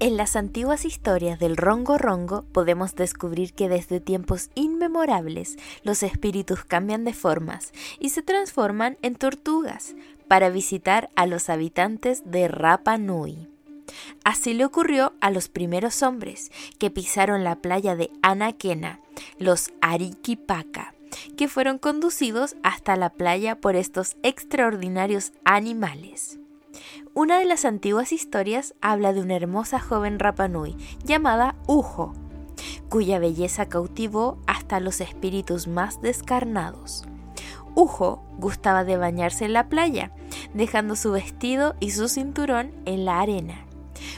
En 0.00 0.16
las 0.16 0.34
antiguas 0.34 0.86
historias 0.86 1.38
del 1.38 1.58
Rongo 1.58 1.98
Rongo 1.98 2.46
podemos 2.54 2.94
descubrir 2.94 3.52
que 3.52 3.68
desde 3.68 4.00
tiempos 4.00 4.48
inmemorables 4.54 5.58
los 5.82 6.02
espíritus 6.02 6.64
cambian 6.64 7.04
de 7.04 7.12
formas 7.12 7.72
y 7.98 8.08
se 8.08 8.22
transforman 8.22 8.96
en 9.02 9.14
tortugas 9.14 9.94
para 10.26 10.48
visitar 10.48 11.10
a 11.16 11.26
los 11.26 11.50
habitantes 11.50 12.22
de 12.24 12.48
Rapa 12.48 12.96
Nui. 12.96 13.46
Así 14.24 14.54
le 14.54 14.64
ocurrió 14.64 15.12
a 15.20 15.30
los 15.30 15.50
primeros 15.50 16.02
hombres 16.02 16.50
que 16.78 16.90
pisaron 16.90 17.44
la 17.44 17.56
playa 17.56 17.94
de 17.94 18.10
Anaquena, 18.22 19.00
los 19.38 19.70
Arikipaka, 19.82 20.94
que 21.36 21.46
fueron 21.46 21.76
conducidos 21.76 22.56
hasta 22.62 22.96
la 22.96 23.10
playa 23.10 23.60
por 23.60 23.76
estos 23.76 24.16
extraordinarios 24.22 25.32
animales. 25.44 26.39
Una 27.14 27.38
de 27.38 27.44
las 27.44 27.64
antiguas 27.64 28.12
historias 28.12 28.74
habla 28.80 29.12
de 29.12 29.20
una 29.20 29.36
hermosa 29.36 29.80
joven 29.80 30.18
Rapanui 30.18 30.76
llamada 31.04 31.56
Ujo, 31.66 32.12
cuya 32.88 33.18
belleza 33.18 33.68
cautivó 33.68 34.38
hasta 34.46 34.80
los 34.80 35.00
espíritus 35.00 35.66
más 35.66 36.00
descarnados. 36.00 37.04
Ujo 37.74 38.22
gustaba 38.38 38.84
de 38.84 38.96
bañarse 38.96 39.44
en 39.44 39.52
la 39.52 39.68
playa, 39.68 40.12
dejando 40.54 40.96
su 40.96 41.12
vestido 41.12 41.74
y 41.80 41.90
su 41.90 42.08
cinturón 42.08 42.72
en 42.84 43.04
la 43.04 43.20
arena. 43.20 43.66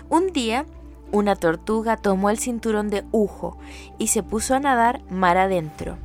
Un 0.09 0.33
día, 0.33 0.67
una 1.11 1.37
tortuga 1.37 1.97
tomó 1.97 2.31
el 2.31 2.39
cinturón 2.39 2.89
de 2.89 3.05
Ujo 3.13 3.59
y 3.99 4.09
se 4.09 4.23
puso 4.23 4.55
a 4.55 4.61
nadar 4.61 5.03
mar 5.11 5.37
adentro. 5.39 5.99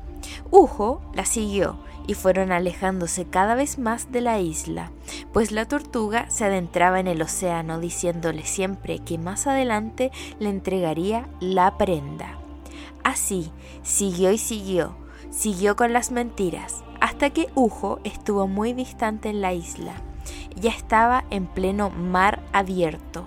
Ujo 0.52 1.02
la 1.14 1.26
siguió 1.26 1.78
y 2.08 2.14
fueron 2.14 2.52
alejándose 2.52 3.26
cada 3.26 3.54
vez 3.54 3.78
más 3.78 4.12
de 4.12 4.22
la 4.22 4.40
isla, 4.40 4.92
pues 5.34 5.52
la 5.52 5.66
tortuga 5.66 6.30
se 6.30 6.46
adentraba 6.46 7.00
en 7.00 7.08
el 7.08 7.22
océano 7.22 7.80
diciéndole 7.80 8.44
siempre 8.44 9.00
que 9.00 9.18
más 9.18 9.46
adelante 9.46 10.12
le 10.40 10.50
entregaría 10.50 11.28
la 11.40 11.78
prenda. 11.78 12.40
Así, 13.04 13.52
siguió 13.84 14.32
y 14.32 14.38
siguió, 14.38 14.96
siguió 15.30 15.76
con 15.76 15.94
las 15.94 16.12
mentiras, 16.12 16.84
hasta 17.00 17.30
que 17.30 17.50
Ujo 17.56 18.00
estuvo 18.04 18.48
muy 18.48 18.74
distante 18.74 19.30
en 19.30 19.42
la 19.42 19.54
isla. 19.54 19.94
Ya 20.56 20.72
estaba 20.72 21.26
en 21.30 21.46
pleno 21.46 21.90
mar 21.90 22.42
abierto. 22.54 23.26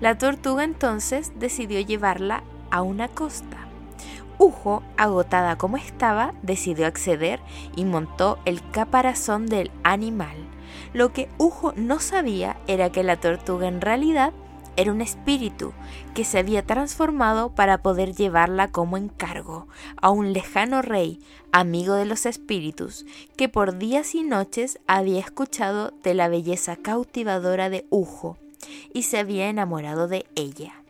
La 0.00 0.18
tortuga 0.18 0.64
entonces 0.64 1.32
decidió 1.36 1.80
llevarla 1.80 2.42
a 2.70 2.82
una 2.82 3.08
costa. 3.08 3.63
Ujo, 4.38 4.82
agotada 4.96 5.56
como 5.56 5.76
estaba, 5.76 6.34
decidió 6.42 6.86
acceder 6.86 7.40
y 7.76 7.84
montó 7.84 8.38
el 8.44 8.60
caparazón 8.70 9.46
del 9.46 9.70
animal. 9.82 10.36
Lo 10.92 11.12
que 11.12 11.28
Ujo 11.38 11.72
no 11.76 12.00
sabía 12.00 12.56
era 12.66 12.90
que 12.90 13.02
la 13.02 13.16
tortuga 13.16 13.68
en 13.68 13.80
realidad 13.80 14.32
era 14.76 14.92
un 14.92 15.00
espíritu 15.00 15.72
que 16.14 16.24
se 16.24 16.38
había 16.38 16.64
transformado 16.64 17.54
para 17.54 17.82
poder 17.82 18.14
llevarla 18.14 18.68
como 18.68 18.96
encargo 18.96 19.68
a 20.00 20.10
un 20.10 20.32
lejano 20.32 20.82
rey, 20.82 21.20
amigo 21.52 21.94
de 21.94 22.04
los 22.04 22.26
espíritus, 22.26 23.06
que 23.36 23.48
por 23.48 23.78
días 23.78 24.14
y 24.14 24.22
noches 24.22 24.80
había 24.86 25.20
escuchado 25.20 25.92
de 26.02 26.14
la 26.14 26.28
belleza 26.28 26.76
cautivadora 26.76 27.70
de 27.70 27.86
Ujo 27.90 28.36
y 28.92 29.02
se 29.04 29.18
había 29.18 29.48
enamorado 29.48 30.08
de 30.08 30.26
ella. 30.34 30.83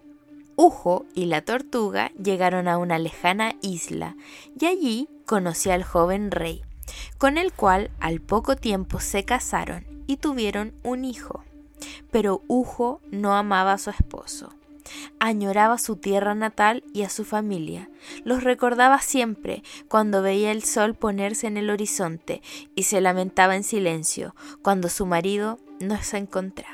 Ujo 0.56 1.04
y 1.14 1.26
la 1.26 1.42
tortuga 1.42 2.12
llegaron 2.12 2.68
a 2.68 2.78
una 2.78 2.98
lejana 2.98 3.56
isla 3.60 4.16
y 4.58 4.66
allí 4.66 5.08
conoció 5.26 5.72
al 5.72 5.82
joven 5.82 6.30
rey, 6.30 6.62
con 7.18 7.38
el 7.38 7.52
cual 7.52 7.90
al 8.00 8.20
poco 8.20 8.56
tiempo 8.56 9.00
se 9.00 9.24
casaron 9.24 9.84
y 10.06 10.18
tuvieron 10.18 10.72
un 10.82 11.04
hijo. 11.04 11.44
Pero 12.10 12.42
Ujo 12.46 13.00
no 13.10 13.34
amaba 13.34 13.72
a 13.72 13.78
su 13.78 13.90
esposo. 13.90 14.54
Añoraba 15.18 15.78
su 15.78 15.96
tierra 15.96 16.34
natal 16.34 16.84
y 16.92 17.02
a 17.02 17.08
su 17.08 17.24
familia. 17.24 17.88
Los 18.22 18.44
recordaba 18.44 19.00
siempre 19.00 19.62
cuando 19.88 20.22
veía 20.22 20.52
el 20.52 20.62
sol 20.62 20.94
ponerse 20.94 21.46
en 21.46 21.56
el 21.56 21.70
horizonte 21.70 22.42
y 22.74 22.84
se 22.84 23.00
lamentaba 23.00 23.56
en 23.56 23.64
silencio 23.64 24.34
cuando 24.62 24.88
su 24.88 25.06
marido 25.06 25.58
no 25.80 26.00
se 26.02 26.18
encontraba. 26.18 26.73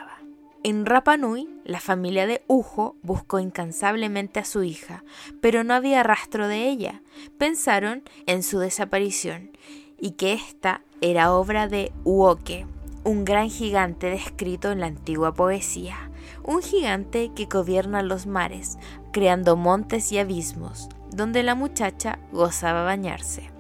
En 0.63 0.85
Rapa 0.85 1.17
Nui, 1.17 1.49
la 1.65 1.81
familia 1.81 2.27
de 2.27 2.43
Ujo 2.47 2.95
buscó 3.03 3.39
incansablemente 3.39 4.41
a 4.41 4.45
su 4.45 4.63
hija, 4.63 5.05
pero 5.41 5.65
no 5.65 5.73
había 5.73 6.03
rastro 6.03 6.49
de 6.49 6.69
ella. 6.69 7.01
Pensaron 7.39 8.03
en 8.27 8.43
su 8.43 8.59
desaparición 8.59 9.53
y 9.99 10.13
que 10.13 10.35
ésta 10.35 10.83
era 11.01 11.33
obra 11.33 11.67
de 11.67 11.93
Uoke, 12.05 12.67
un 13.05 13.25
gran 13.25 13.49
gigante 13.49 14.11
descrito 14.11 14.71
en 14.71 14.81
la 14.81 14.87
antigua 14.87 15.33
poesía, 15.33 16.11
un 16.45 16.61
gigante 16.61 17.31
que 17.35 17.47
gobierna 17.47 18.03
los 18.03 18.27
mares, 18.27 18.77
creando 19.15 19.57
montes 19.57 20.13
y 20.13 20.19
abismos, 20.19 20.91
donde 21.11 21.43
la 21.43 21.55
muchacha 21.55 22.19
gozaba 22.33 22.85
bañarse. 22.85 23.51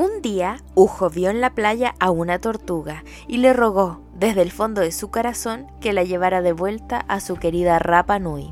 Un 0.00 0.22
día, 0.22 0.56
Ujo 0.74 1.10
vio 1.10 1.28
en 1.28 1.42
la 1.42 1.50
playa 1.50 1.94
a 2.00 2.10
una 2.10 2.38
tortuga 2.38 3.04
y 3.28 3.36
le 3.36 3.52
rogó 3.52 4.00
desde 4.14 4.40
el 4.40 4.50
fondo 4.50 4.80
de 4.80 4.92
su 4.92 5.10
corazón 5.10 5.66
que 5.82 5.92
la 5.92 6.04
llevara 6.04 6.40
de 6.40 6.54
vuelta 6.54 7.04
a 7.06 7.20
su 7.20 7.36
querida 7.36 7.78
Rapa 7.78 8.18
Nui. 8.18 8.48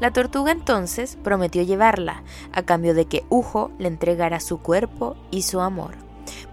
La 0.00 0.10
tortuga 0.10 0.52
entonces 0.52 1.16
prometió 1.24 1.62
llevarla, 1.62 2.24
a 2.52 2.64
cambio 2.64 2.92
de 2.92 3.06
que 3.06 3.24
Ujo 3.30 3.70
le 3.78 3.88
entregara 3.88 4.38
su 4.38 4.58
cuerpo 4.58 5.16
y 5.30 5.44
su 5.44 5.62
amor, 5.62 5.92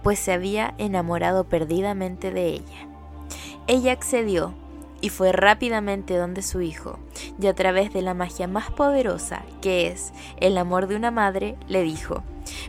pues 0.03 0.19
se 0.19 0.31
había 0.31 0.73
enamorado 0.77 1.43
perdidamente 1.43 2.31
de 2.31 2.47
ella. 2.47 2.87
Ella 3.67 3.91
accedió 3.91 4.53
y 5.01 5.09
fue 5.09 5.31
rápidamente 5.31 6.17
donde 6.17 6.41
su 6.41 6.61
hijo, 6.61 6.99
y 7.39 7.47
a 7.47 7.53
través 7.53 7.93
de 7.93 8.01
la 8.01 8.13
magia 8.13 8.47
más 8.47 8.69
poderosa, 8.71 9.43
que 9.61 9.87
es 9.87 10.13
el 10.37 10.57
amor 10.57 10.87
de 10.87 10.95
una 10.95 11.11
madre, 11.11 11.55
le 11.67 11.83
dijo, 11.83 12.23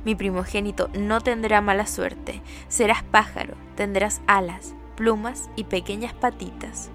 mi 0.04 0.14
primogénito 0.14 0.88
no 0.98 1.20
tendrá 1.20 1.60
mala 1.60 1.86
suerte, 1.86 2.42
serás 2.68 3.02
pájaro, 3.02 3.54
tendrás 3.76 4.20
alas, 4.26 4.74
plumas 4.96 5.50
y 5.56 5.64
pequeñas 5.64 6.12
patitas. 6.12 6.90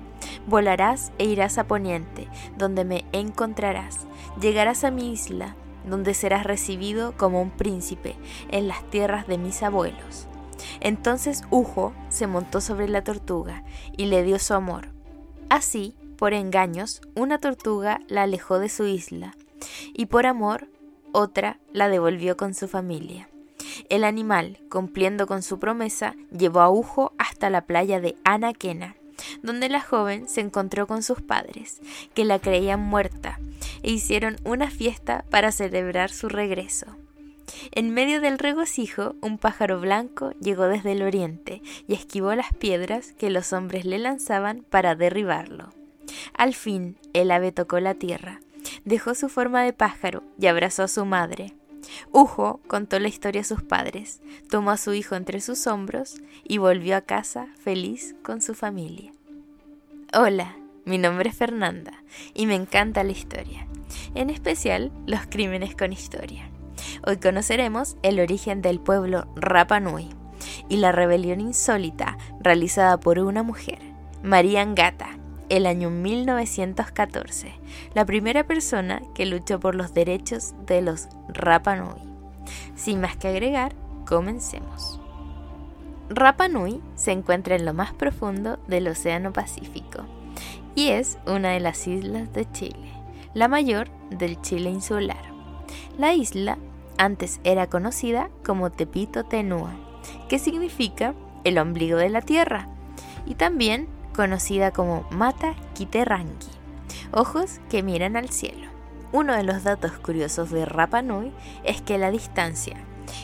Volarás 0.47 1.11
e 1.17 1.25
irás 1.25 1.57
a 1.57 1.65
Poniente, 1.65 2.27
donde 2.57 2.85
me 2.85 3.05
encontrarás. 3.11 4.05
Llegarás 4.39 4.83
a 4.83 4.91
mi 4.91 5.11
isla, 5.11 5.55
donde 5.87 6.13
serás 6.13 6.43
recibido 6.43 7.13
como 7.17 7.41
un 7.41 7.49
príncipe 7.49 8.15
en 8.49 8.67
las 8.67 8.83
tierras 8.89 9.27
de 9.27 9.37
mis 9.37 9.63
abuelos. 9.63 10.27
Entonces 10.79 11.43
Ujo 11.49 11.93
se 12.09 12.27
montó 12.27 12.61
sobre 12.61 12.87
la 12.87 13.03
tortuga 13.03 13.63
y 13.97 14.05
le 14.05 14.23
dio 14.23 14.39
su 14.39 14.53
amor. 14.53 14.89
Así, 15.49 15.95
por 16.17 16.33
engaños, 16.33 17.01
una 17.15 17.39
tortuga 17.39 18.01
la 18.07 18.23
alejó 18.23 18.59
de 18.59 18.69
su 18.69 18.85
isla, 18.85 19.35
y 19.93 20.07
por 20.07 20.25
amor, 20.25 20.67
otra 21.11 21.59
la 21.71 21.87
devolvió 21.89 22.35
con 22.37 22.53
su 22.53 22.67
familia. 22.67 23.29
El 23.89 24.03
animal, 24.03 24.59
cumpliendo 24.69 25.27
con 25.27 25.41
su 25.41 25.59
promesa, 25.59 26.15
llevó 26.31 26.61
a 26.61 26.69
Ujo 26.69 27.13
hasta 27.17 27.49
la 27.49 27.65
playa 27.65 27.99
de 27.99 28.15
Anaquena, 28.23 28.95
donde 29.43 29.69
la 29.69 29.81
joven 29.81 30.27
se 30.27 30.41
encontró 30.41 30.87
con 30.87 31.03
sus 31.03 31.21
padres, 31.21 31.81
que 32.13 32.25
la 32.25 32.39
creían 32.39 32.81
muerta, 32.81 33.39
e 33.83 33.91
hicieron 33.91 34.37
una 34.43 34.69
fiesta 34.69 35.25
para 35.29 35.51
celebrar 35.51 36.11
su 36.11 36.29
regreso. 36.29 36.87
En 37.71 37.93
medio 37.93 38.21
del 38.21 38.37
regocijo, 38.37 39.15
un 39.21 39.37
pájaro 39.37 39.79
blanco 39.79 40.31
llegó 40.39 40.67
desde 40.67 40.93
el 40.93 41.01
oriente 41.01 41.61
y 41.87 41.93
esquivó 41.93 42.33
las 42.35 42.53
piedras 42.53 43.13
que 43.13 43.29
los 43.29 43.53
hombres 43.53 43.85
le 43.85 43.99
lanzaban 43.99 44.65
para 44.69 44.95
derribarlo. 44.95 45.73
Al 46.33 46.53
fin, 46.53 46.97
el 47.13 47.31
ave 47.31 47.51
tocó 47.51 47.79
la 47.79 47.95
tierra, 47.95 48.41
dejó 48.83 49.15
su 49.15 49.29
forma 49.29 49.63
de 49.63 49.73
pájaro 49.73 50.23
y 50.39 50.47
abrazó 50.47 50.83
a 50.83 50.87
su 50.87 51.05
madre. 51.05 51.53
Ujo 52.11 52.59
contó 52.67 52.99
la 52.99 53.07
historia 53.07 53.41
a 53.41 53.45
sus 53.45 53.61
padres, 53.61 54.21
tomó 54.49 54.71
a 54.71 54.77
su 54.77 54.93
hijo 54.93 55.15
entre 55.15 55.39
sus 55.39 55.67
hombros 55.67 56.15
y 56.43 56.57
volvió 56.57 56.95
a 56.97 57.01
casa 57.01 57.47
feliz 57.59 58.15
con 58.23 58.41
su 58.41 58.55
familia. 58.55 59.13
Hola, 60.13 60.55
mi 60.85 60.97
nombre 60.97 61.29
es 61.29 61.35
Fernanda 61.35 62.03
y 62.33 62.47
me 62.47 62.55
encanta 62.55 63.03
la 63.03 63.11
historia, 63.11 63.67
en 64.13 64.29
especial 64.29 64.91
los 65.05 65.21
crímenes 65.27 65.75
con 65.75 65.93
historia. 65.93 66.49
Hoy 67.05 67.17
conoceremos 67.17 67.97
el 68.03 68.19
origen 68.19 68.61
del 68.61 68.79
pueblo 68.79 69.27
Rapa 69.35 69.79
Nui 69.79 70.09
y 70.69 70.77
la 70.77 70.91
rebelión 70.91 71.41
insólita 71.41 72.17
realizada 72.39 72.99
por 72.99 73.19
una 73.19 73.43
mujer, 73.43 73.79
María 74.23 74.61
Angata, 74.61 75.17
el 75.49 75.65
año 75.65 75.89
1914, 75.89 77.53
la 77.93 78.05
primera 78.05 78.45
persona 78.45 79.01
que 79.13 79.25
luchó 79.25 79.59
por 79.59 79.75
los 79.75 79.93
derechos 79.93 80.53
de 80.65 80.81
los 80.81 81.07
Rapa 81.29 81.75
Nui. 81.75 82.01
Sin 82.75 83.01
más 83.01 83.15
que 83.15 83.27
agregar, 83.27 83.73
comencemos. 84.05 84.99
Rapa 86.09 86.47
Nui 86.47 86.81
se 86.95 87.11
encuentra 87.11 87.55
en 87.55 87.65
lo 87.65 87.73
más 87.73 87.93
profundo 87.93 88.59
del 88.67 88.87
Océano 88.87 89.33
Pacífico 89.33 90.05
y 90.75 90.89
es 90.89 91.17
una 91.25 91.51
de 91.51 91.59
las 91.59 91.87
islas 91.87 92.31
de 92.33 92.51
Chile, 92.51 92.91
la 93.33 93.47
mayor 93.47 93.89
del 94.11 94.39
Chile 94.41 94.69
insular. 94.69 95.33
La 95.97 96.13
isla 96.13 96.57
antes 96.97 97.39
era 97.43 97.67
conocida 97.67 98.29
como 98.45 98.71
Tepito 98.71 99.23
Tenua, 99.23 99.71
que 100.29 100.39
significa 100.39 101.13
el 101.43 101.57
ombligo 101.57 101.97
de 101.97 102.09
la 102.09 102.21
tierra, 102.21 102.67
y 103.25 103.35
también 103.35 103.87
conocida 104.15 104.71
como 104.71 105.07
Mata 105.11 105.55
Kiterrangi, 105.73 106.49
ojos 107.11 107.59
que 107.69 107.83
miran 107.83 108.15
al 108.15 108.29
cielo. 108.29 108.69
Uno 109.11 109.33
de 109.33 109.43
los 109.43 109.63
datos 109.63 109.93
curiosos 109.93 110.51
de 110.51 110.65
Rapa 110.65 111.01
Nui 111.01 111.31
es 111.63 111.81
que 111.81 111.97
la 111.97 112.11
distancia 112.11 112.77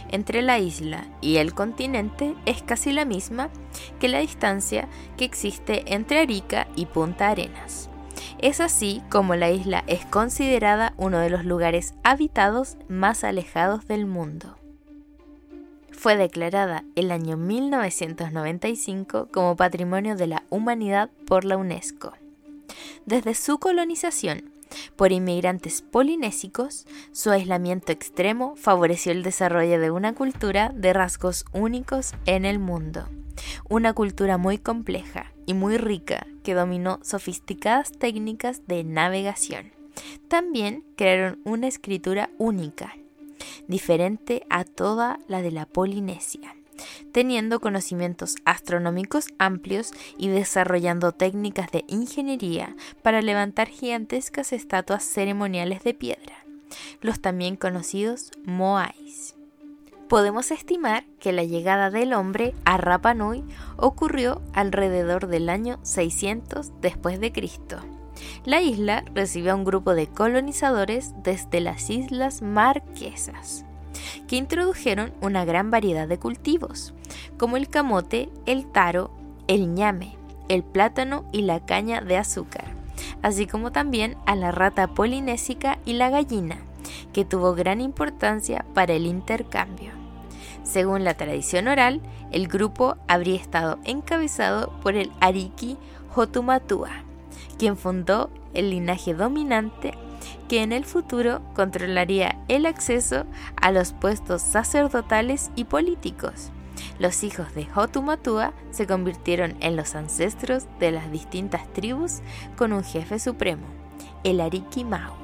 entre 0.09 0.41
la 0.41 0.59
isla 0.59 1.05
y 1.21 1.37
el 1.37 1.53
continente 1.53 2.35
es 2.45 2.61
casi 2.61 2.91
la 2.91 3.05
misma 3.05 3.49
que 3.99 4.09
la 4.09 4.19
distancia 4.19 4.87
que 5.17 5.25
existe 5.25 5.93
entre 5.93 6.19
Arica 6.19 6.67
y 6.75 6.85
Punta 6.85 7.29
Arenas. 7.29 7.90
Es 8.41 8.59
así 8.59 9.03
como 9.11 9.35
la 9.35 9.51
isla 9.51 9.83
es 9.85 10.03
considerada 10.05 10.95
uno 10.97 11.19
de 11.19 11.29
los 11.29 11.45
lugares 11.45 11.93
habitados 12.03 12.75
más 12.89 13.23
alejados 13.23 13.87
del 13.87 14.07
mundo. 14.07 14.57
Fue 15.91 16.17
declarada 16.17 16.83
el 16.95 17.11
año 17.11 17.37
1995 17.37 19.27
como 19.31 19.55
Patrimonio 19.55 20.15
de 20.15 20.25
la 20.25 20.43
Humanidad 20.49 21.11
por 21.27 21.45
la 21.45 21.55
UNESCO. 21.55 22.13
Desde 23.05 23.35
su 23.35 23.59
colonización 23.59 24.51
por 24.95 25.11
inmigrantes 25.11 25.83
polinésicos, 25.83 26.87
su 27.11 27.29
aislamiento 27.29 27.91
extremo 27.91 28.55
favoreció 28.55 29.11
el 29.11 29.21
desarrollo 29.21 29.79
de 29.79 29.91
una 29.91 30.15
cultura 30.15 30.71
de 30.73 30.93
rasgos 30.93 31.45
únicos 31.53 32.15
en 32.25 32.45
el 32.45 32.57
mundo. 32.57 33.07
Una 33.69 33.93
cultura 33.93 34.39
muy 34.39 34.57
compleja 34.57 35.31
y 35.51 35.53
muy 35.53 35.77
rica 35.77 36.25
que 36.43 36.53
dominó 36.53 36.99
sofisticadas 37.03 37.91
técnicas 37.91 38.65
de 38.67 38.83
navegación. 38.85 39.73
También 40.29 40.85
crearon 40.95 41.41
una 41.43 41.67
escritura 41.67 42.29
única, 42.37 42.95
diferente 43.67 44.43
a 44.49 44.63
toda 44.63 45.19
la 45.27 45.41
de 45.41 45.51
la 45.51 45.65
Polinesia 45.65 46.55
teniendo 47.11 47.59
conocimientos 47.59 48.37
astronómicos 48.43 49.27
amplios 49.37 49.91
y 50.17 50.29
desarrollando 50.29 51.11
técnicas 51.11 51.69
de 51.71 51.83
ingeniería 51.87 52.75
para 53.03 53.21
levantar 53.21 53.67
gigantescas 53.67 54.51
estatuas 54.51 55.03
ceremoniales 55.03 55.83
de 55.83 55.93
piedra, 55.93 56.43
los 57.01 57.21
también 57.21 57.55
conocidos 57.55 58.31
Moais. 58.45 59.35
Podemos 60.11 60.51
estimar 60.51 61.05
que 61.21 61.31
la 61.31 61.45
llegada 61.45 61.89
del 61.89 62.11
hombre 62.11 62.53
a 62.65 62.75
Rapa 62.75 63.13
Nui 63.13 63.45
ocurrió 63.77 64.41
alrededor 64.51 65.27
del 65.27 65.47
año 65.47 65.79
600 65.83 66.81
después 66.81 67.21
de 67.21 67.31
Cristo. 67.31 67.77
La 68.43 68.59
isla 68.59 69.05
recibió 69.15 69.53
a 69.53 69.55
un 69.55 69.63
grupo 69.63 69.95
de 69.95 70.07
colonizadores 70.07 71.13
desde 71.23 71.61
las 71.61 71.89
Islas 71.89 72.41
Marquesas 72.41 73.63
que 74.27 74.35
introdujeron 74.35 75.13
una 75.21 75.45
gran 75.45 75.71
variedad 75.71 76.09
de 76.09 76.19
cultivos, 76.19 76.93
como 77.37 77.55
el 77.55 77.69
camote, 77.69 78.27
el 78.45 78.69
taro, 78.69 79.11
el 79.47 79.73
ñame, 79.73 80.17
el 80.49 80.63
plátano 80.63 81.23
y 81.31 81.43
la 81.43 81.65
caña 81.65 82.01
de 82.01 82.17
azúcar, 82.17 82.65
así 83.21 83.47
como 83.47 83.71
también 83.71 84.17
a 84.25 84.35
la 84.35 84.51
rata 84.51 84.87
polinésica 84.87 85.79
y 85.85 85.93
la 85.93 86.09
gallina, 86.09 86.57
que 87.13 87.23
tuvo 87.23 87.55
gran 87.55 87.79
importancia 87.79 88.65
para 88.73 88.91
el 88.91 89.05
intercambio. 89.05 90.00
Según 90.63 91.03
la 91.03 91.15
tradición 91.15 91.67
oral, 91.67 92.01
el 92.31 92.47
grupo 92.47 92.97
habría 93.07 93.35
estado 93.35 93.79
encabezado 93.83 94.71
por 94.81 94.95
el 94.95 95.11
Ariki 95.19 95.77
Hotumatua, 96.15 96.89
quien 97.57 97.77
fundó 97.77 98.29
el 98.53 98.69
linaje 98.69 99.13
dominante 99.13 99.93
que 100.47 100.61
en 100.61 100.71
el 100.71 100.85
futuro 100.85 101.41
controlaría 101.55 102.37
el 102.47 102.65
acceso 102.65 103.23
a 103.55 103.71
los 103.71 103.93
puestos 103.93 104.41
sacerdotales 104.41 105.49
y 105.55 105.63
políticos. 105.63 106.51
Los 106.99 107.23
hijos 107.23 107.53
de 107.55 107.67
Hotumatua 107.73 108.53
se 108.71 108.85
convirtieron 108.85 109.55
en 109.61 109.75
los 109.75 109.95
ancestros 109.95 110.67
de 110.79 110.91
las 110.91 111.11
distintas 111.11 111.71
tribus 111.73 112.19
con 112.57 112.73
un 112.73 112.83
jefe 112.83 113.17
supremo, 113.17 113.65
el 114.23 114.41
Ariki 114.41 114.83
Mau. 114.83 115.20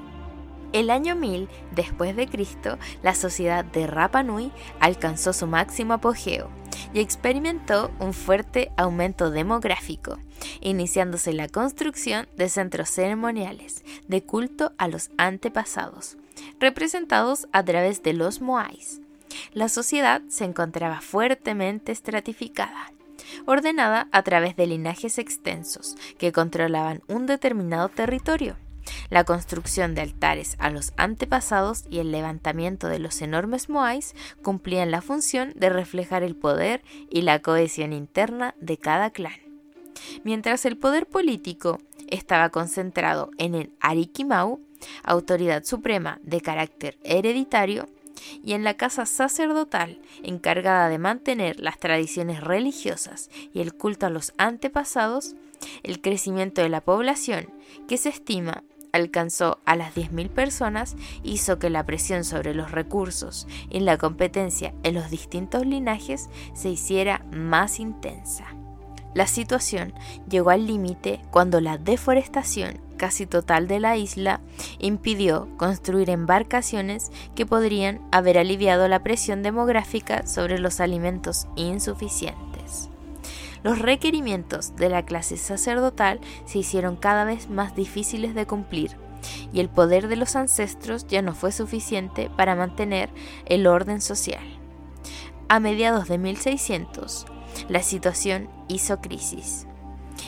El 0.73 0.89
año 0.89 1.15
1000 1.15 1.47
después 1.71 2.15
de 2.15 2.27
Cristo, 2.27 2.77
la 3.01 3.15
sociedad 3.15 3.63
de 3.63 3.87
Rapa 3.87 4.21
Nui 4.23 4.51
alcanzó 4.79 5.31
su 5.33 5.47
máximo 5.47 5.93
apogeo 5.93 6.49
y 6.93 6.99
experimentó 6.99 7.91
un 7.99 8.13
fuerte 8.13 8.71
aumento 8.75 9.31
demográfico, 9.31 10.19
iniciándose 10.61 11.33
la 11.33 11.47
construcción 11.47 12.27
de 12.35 12.49
centros 12.49 12.89
ceremoniales 12.89 13.83
de 14.07 14.23
culto 14.23 14.73
a 14.77 14.87
los 14.87 15.09
antepasados, 15.17 16.17
representados 16.59 17.47
a 17.53 17.63
través 17.63 18.03
de 18.03 18.13
los 18.13 18.41
moais. 18.41 19.01
La 19.53 19.69
sociedad 19.69 20.21
se 20.27 20.45
encontraba 20.45 21.01
fuertemente 21.01 21.91
estratificada, 21.91 22.91
ordenada 23.45 24.07
a 24.11 24.21
través 24.23 24.55
de 24.55 24.67
linajes 24.67 25.17
extensos 25.17 25.95
que 26.17 26.31
controlaban 26.31 27.01
un 27.07 27.25
determinado 27.25 27.89
territorio 27.89 28.55
la 29.09 29.23
construcción 29.23 29.95
de 29.95 30.01
altares 30.01 30.55
a 30.59 30.69
los 30.69 30.93
antepasados 30.97 31.85
y 31.89 31.99
el 31.99 32.11
levantamiento 32.11 32.87
de 32.87 32.99
los 32.99 33.21
enormes 33.21 33.69
moais 33.69 34.15
cumplían 34.41 34.91
la 34.91 35.01
función 35.01 35.53
de 35.55 35.69
reflejar 35.69 36.23
el 36.23 36.35
poder 36.35 36.83
y 37.09 37.21
la 37.21 37.39
cohesión 37.39 37.93
interna 37.93 38.55
de 38.59 38.77
cada 38.77 39.11
clan. 39.11 39.39
Mientras 40.23 40.65
el 40.65 40.77
poder 40.77 41.07
político 41.07 41.79
estaba 42.07 42.49
concentrado 42.49 43.31
en 43.37 43.55
el 43.55 43.71
Arikimau, 43.79 44.59
autoridad 45.03 45.63
suprema 45.63 46.19
de 46.23 46.41
carácter 46.41 46.97
hereditario, 47.03 47.87
y 48.43 48.53
en 48.53 48.63
la 48.63 48.75
casa 48.75 49.05
sacerdotal 49.05 49.99
encargada 50.23 50.89
de 50.89 50.97
mantener 50.97 51.59
las 51.59 51.77
tradiciones 51.77 52.41
religiosas 52.41 53.29
y 53.53 53.61
el 53.61 53.73
culto 53.73 54.05
a 54.05 54.09
los 54.09 54.33
antepasados, 54.37 55.35
el 55.83 56.01
crecimiento 56.01 56.61
de 56.61 56.69
la 56.69 56.81
población, 56.81 57.53
que 57.87 57.97
se 57.97 58.09
estima 58.09 58.63
alcanzó 58.91 59.59
a 59.65 59.75
las 59.75 59.95
10.000 59.95 60.29
personas 60.29 60.95
hizo 61.23 61.59
que 61.59 61.69
la 61.69 61.85
presión 61.85 62.23
sobre 62.23 62.53
los 62.53 62.71
recursos 62.71 63.47
y 63.69 63.79
la 63.79 63.97
competencia 63.97 64.73
en 64.83 64.95
los 64.95 65.09
distintos 65.09 65.65
linajes 65.65 66.29
se 66.53 66.69
hiciera 66.69 67.25
más 67.31 67.79
intensa. 67.79 68.45
La 69.13 69.25
situación 69.25 69.93
llegó 70.29 70.51
al 70.51 70.67
límite 70.67 71.21
cuando 71.31 71.59
la 71.59 71.77
deforestación 71.77 72.79
casi 72.97 73.25
total 73.25 73.67
de 73.67 73.79
la 73.79 73.95
isla 73.95 74.41
impidió 74.79 75.47
construir 75.57 76.09
embarcaciones 76.09 77.11
que 77.35 77.45
podrían 77.45 78.01
haber 78.11 78.37
aliviado 78.37 78.87
la 78.87 79.03
presión 79.03 79.43
demográfica 79.43 80.27
sobre 80.27 80.59
los 80.59 80.79
alimentos 80.79 81.47
insuficientes. 81.55 82.46
Los 83.63 83.79
requerimientos 83.79 84.75
de 84.75 84.89
la 84.89 85.03
clase 85.03 85.37
sacerdotal 85.37 86.19
se 86.45 86.59
hicieron 86.59 86.95
cada 86.95 87.25
vez 87.25 87.49
más 87.49 87.75
difíciles 87.75 88.35
de 88.35 88.45
cumplir, 88.45 88.97
y 89.51 89.59
el 89.59 89.69
poder 89.69 90.07
de 90.07 90.15
los 90.15 90.35
ancestros 90.35 91.07
ya 91.07 91.21
no 91.21 91.33
fue 91.33 91.51
suficiente 91.51 92.29
para 92.35 92.55
mantener 92.55 93.09
el 93.45 93.67
orden 93.67 94.01
social. 94.01 94.43
A 95.49 95.59
mediados 95.59 96.07
de 96.07 96.17
1600, 96.17 97.25
la 97.69 97.81
situación 97.81 98.49
hizo 98.67 99.01
crisis, 99.01 99.65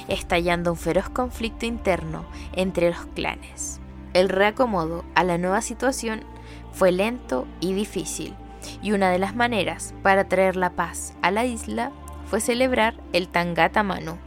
estallando 0.08 0.72
un 0.72 0.78
feroz 0.78 1.10
conflicto 1.10 1.66
interno 1.66 2.26
entre 2.54 2.90
los 2.90 3.06
clanes. 3.08 3.80
El 4.14 4.30
reacomodo 4.30 5.06
a 5.16 5.24
la 5.24 5.38
nueva 5.38 5.62
situación 5.62 6.24
fue 6.72 6.92
lento 6.92 7.48
y 7.60 7.74
difícil, 7.74 8.36
y 8.82 8.92
una 8.92 9.12
de 9.12 9.20
las 9.20 9.36
maneras 9.36 9.94
para 10.04 10.28
traer 10.28 10.56
la 10.56 10.72
paz 10.72 11.14
a 11.22 11.32
la 11.32 11.46
isla 11.46 11.92
fue 12.30 12.42
celebrar 12.42 12.96
el 13.14 13.28
Tangata 13.28 13.84
Manu, 13.84 14.18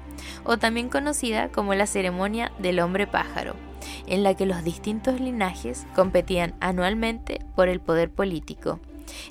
o 0.44 0.58
también 0.58 0.88
conocida 0.88 1.48
como 1.48 1.74
la 1.74 1.86
ceremonia 1.86 2.52
del 2.58 2.80
hombre 2.80 3.06
pájaro, 3.06 3.54
en 4.06 4.22
la 4.22 4.34
que 4.34 4.46
los 4.46 4.64
distintos 4.64 5.20
linajes 5.20 5.86
competían 5.94 6.54
anualmente 6.60 7.40
por 7.54 7.68
el 7.68 7.80
poder 7.80 8.10
político. 8.10 8.80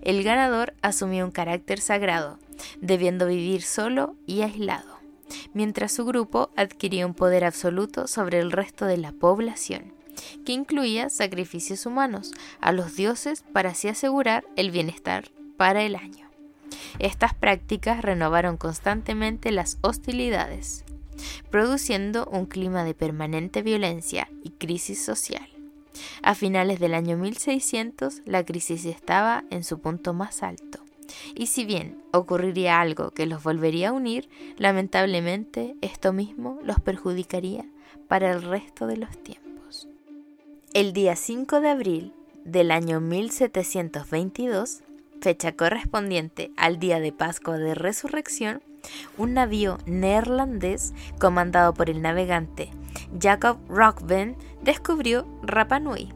El 0.01 0.23
ganador 0.23 0.73
asumía 0.81 1.25
un 1.25 1.31
carácter 1.31 1.79
sagrado, 1.79 2.39
debiendo 2.79 3.27
vivir 3.27 3.61
solo 3.61 4.15
y 4.25 4.41
aislado, 4.41 4.99
mientras 5.53 5.91
su 5.91 6.05
grupo 6.05 6.51
adquiría 6.55 7.05
un 7.05 7.13
poder 7.13 7.43
absoluto 7.43 8.07
sobre 8.07 8.39
el 8.39 8.51
resto 8.51 8.85
de 8.85 8.97
la 8.97 9.11
población, 9.11 9.93
que 10.45 10.53
incluía 10.53 11.09
sacrificios 11.09 11.85
humanos 11.85 12.31
a 12.59 12.71
los 12.71 12.95
dioses 12.95 13.43
para 13.53 13.71
así 13.71 13.87
asegurar 13.87 14.45
el 14.55 14.71
bienestar 14.71 15.31
para 15.57 15.83
el 15.83 15.95
año. 15.95 16.30
Estas 16.99 17.33
prácticas 17.33 18.01
renovaron 18.01 18.57
constantemente 18.57 19.51
las 19.51 19.77
hostilidades, 19.81 20.85
produciendo 21.49 22.25
un 22.25 22.45
clima 22.45 22.83
de 22.83 22.93
permanente 22.93 23.61
violencia 23.61 24.29
y 24.43 24.51
crisis 24.51 25.03
social. 25.03 25.47
A 26.23 26.35
finales 26.35 26.79
del 26.79 26.93
año 26.93 27.17
1600 27.17 28.21
la 28.25 28.45
crisis 28.45 28.85
estaba 28.85 29.43
en 29.49 29.63
su 29.63 29.79
punto 29.79 30.13
más 30.13 30.43
alto, 30.43 30.79
y 31.35 31.47
si 31.47 31.65
bien 31.65 32.01
ocurriría 32.11 32.79
algo 32.79 33.11
que 33.11 33.25
los 33.25 33.43
volvería 33.43 33.89
a 33.89 33.93
unir, 33.93 34.29
lamentablemente 34.57 35.75
esto 35.81 36.13
mismo 36.13 36.59
los 36.63 36.79
perjudicaría 36.79 37.65
para 38.07 38.31
el 38.31 38.41
resto 38.41 38.87
de 38.87 38.97
los 38.97 39.17
tiempos. 39.21 39.87
El 40.73 40.93
día 40.93 41.15
5 41.15 41.59
de 41.61 41.69
abril 41.69 42.13
del 42.45 42.71
año 42.71 43.01
1722, 43.01 44.83
fecha 45.21 45.53
correspondiente 45.53 46.51
al 46.57 46.79
día 46.79 46.99
de 46.99 47.11
Pascua 47.11 47.57
de 47.57 47.75
Resurrección, 47.75 48.61
un 49.17 49.35
navío 49.35 49.77
neerlandés 49.85 50.93
comandado 51.19 51.73
por 51.73 51.89
el 51.89 52.01
navegante 52.01 52.71
Jacob 53.19 53.57
Rockben 53.69 54.35
descubrió 54.61 55.25
Rapa 55.43 55.79
Nui. 55.79 56.09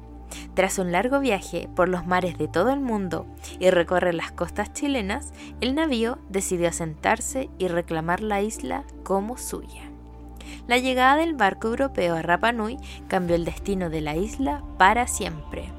Tras 0.53 0.79
un 0.79 0.91
largo 0.91 1.19
viaje 1.19 1.69
por 1.75 1.89
los 1.89 2.05
mares 2.05 2.37
de 2.37 2.47
todo 2.47 2.71
el 2.71 2.79
mundo 2.79 3.25
y 3.59 3.69
recorrer 3.69 4.15
las 4.15 4.31
costas 4.31 4.73
chilenas, 4.73 5.33
el 5.61 5.75
navío 5.75 6.17
decidió 6.29 6.69
asentarse 6.69 7.49
y 7.57 7.67
reclamar 7.67 8.21
la 8.21 8.41
isla 8.41 8.83
como 9.03 9.37
suya. 9.37 9.83
La 10.67 10.77
llegada 10.77 11.15
del 11.17 11.33
barco 11.33 11.67
europeo 11.69 12.15
a 12.15 12.21
Rapa 12.21 12.51
Nui 12.51 12.77
cambió 13.07 13.35
el 13.35 13.45
destino 13.45 13.89
de 13.89 14.01
la 14.01 14.15
isla 14.15 14.63
para 14.77 15.07
siempre. 15.07 15.71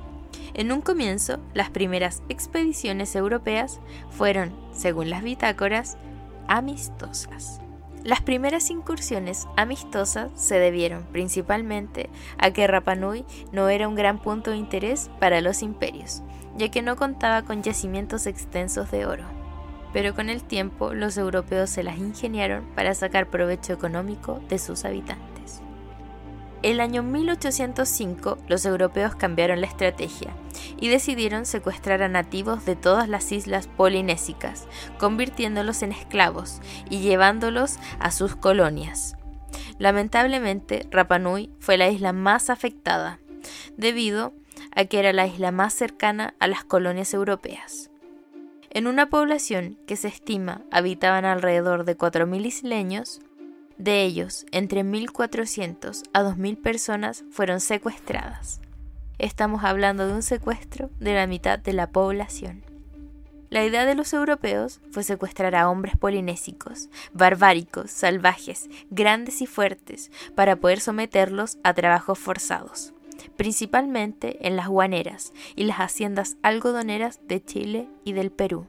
En 0.57 0.73
un 0.73 0.81
comienzo, 0.81 1.39
las 1.53 1.69
primeras 1.69 2.23
expediciones 2.31 3.15
europeas 3.15 3.79
fueron, 4.09 4.59
según 4.73 5.11
las 5.11 5.23
bitácoras, 5.23 5.99
amistosas. 6.49 7.61
Las 8.03 8.23
primeras 8.23 8.71
incursiones 8.71 9.47
amistosas 9.57 10.31
se 10.35 10.59
debieron 10.59 11.05
principalmente 11.13 12.09
a 12.39 12.53
que 12.53 12.67
Rapa 12.67 12.95
Nui 12.95 13.27
no 13.53 13.69
era 13.69 13.87
un 13.87 13.97
gran 13.97 14.19
punto 14.19 14.51
de 14.53 14.57
interés 14.57 15.11
para 15.21 15.43
los 15.43 15.61
imperios, 15.61 16.23
ya 16.57 16.71
que 16.71 16.81
no 16.81 16.97
contaba 16.97 17.43
con 17.43 17.63
yacimientos 17.63 18.27
extensos 18.27 18.91
de 18.91 19.05
oro 19.05 19.37
pero 19.97 20.15
con 20.15 20.29
el 20.29 20.43
tiempo 20.43 20.93
los 20.93 21.17
europeos 21.17 21.71
se 21.71 21.83
las 21.83 21.97
ingeniaron 21.97 22.67
para 22.75 22.93
sacar 22.93 23.31
provecho 23.31 23.73
económico 23.73 24.43
de 24.47 24.59
sus 24.59 24.85
habitantes. 24.85 25.36
El 26.67 26.81
año 26.81 27.05
1805 27.05 28.39
los 28.49 28.65
europeos 28.65 29.15
cambiaron 29.15 29.61
la 29.61 29.69
estrategia 29.69 30.35
y 30.81 30.89
decidieron 30.89 31.47
secuestrar 31.47 32.03
a 32.03 32.09
nativos 32.09 32.65
de 32.65 32.75
todas 32.75 33.09
las 33.09 33.31
islas 33.31 33.69
polinésicas, 33.69 34.67
convirtiéndolos 34.99 35.85
en 35.85 35.93
esclavos 35.93 36.61
y 36.91 37.03
llevándolos 37.03 37.79
a 38.01 38.11
sus 38.11 38.35
colonias. 38.35 39.17
Lamentablemente, 39.79 40.89
Rapa 40.91 41.21
Nui 41.21 41.53
fue 41.61 41.77
la 41.77 41.89
isla 41.89 42.13
más 42.13 42.51
afectada, 42.51 43.21
debido 43.77 44.35
a 44.75 44.87
que 44.87 44.99
era 44.99 45.13
la 45.13 45.29
isla 45.29 45.53
más 45.53 45.73
cercana 45.73 46.35
a 46.41 46.49
las 46.49 46.65
colonias 46.65 47.15
europeas. 47.15 47.93
En 48.71 48.89
una 48.89 49.09
población 49.09 49.79
que 49.87 49.95
se 49.95 50.09
estima 50.09 50.63
habitaban 50.73 51.27
alrededor 51.27 51.85
de 51.85 51.97
4.000 51.97 52.45
isleños, 52.45 53.21
de 53.79 54.03
ellos 54.03 54.47
entre 54.53 54.85
1.400 54.85 56.03
a 56.13 56.23
2.000 56.23 56.61
personas 56.61 57.25
fueron 57.31 57.61
secuestradas. 57.61 58.61
Estamos 59.19 59.65
hablando 59.65 60.07
de 60.07 60.15
un 60.15 60.23
secuestro 60.23 60.91
de 61.01 61.15
la 61.15 61.27
mitad 61.27 61.59
de 61.59 61.73
la 61.73 61.89
población. 61.89 62.63
La 63.49 63.65
idea 63.65 63.87
de 63.87 63.95
los 63.95 64.13
europeos 64.13 64.81
fue 64.91 65.03
secuestrar 65.03 65.55
a 65.55 65.71
hombres 65.71 65.97
polinésicos, 65.97 66.89
barbáricos, 67.13 67.91
salvajes, 67.91 68.69
grandes 68.91 69.41
y 69.41 69.47
fuertes, 69.47 70.11
para 70.35 70.57
poder 70.57 70.81
someterlos 70.81 71.59
a 71.63 71.73
trabajos 71.73 72.19
forzados 72.19 72.93
principalmente 73.37 74.47
en 74.47 74.57
las 74.57 74.69
guaneras 74.69 75.33
y 75.55 75.65
las 75.65 75.79
haciendas 75.79 76.37
algodoneras 76.43 77.21
de 77.27 77.45
Chile 77.45 77.89
y 78.05 78.13
del 78.13 78.31
Perú. 78.31 78.67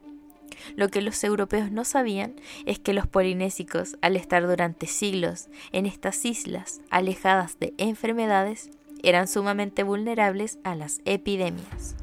Lo 0.76 0.90
que 0.90 1.02
los 1.02 1.24
europeos 1.24 1.72
no 1.72 1.86
sabían 1.86 2.36
es 2.66 2.80
que 2.80 2.94
los 2.94 3.08
polinésicos, 3.08 3.98
al 4.02 4.16
estar 4.16 4.48
durante 4.48 4.88
siglos 4.88 5.50
en 5.72 5.86
estas 5.86 6.24
islas 6.26 6.82
alejadas 6.90 7.60
de 7.60 7.74
enfermedades, 7.78 8.70
eran 9.04 9.28
sumamente 9.28 9.84
vulnerables 9.84 10.58
a 10.64 10.76
las 10.76 11.00
epidemias. 11.06 11.96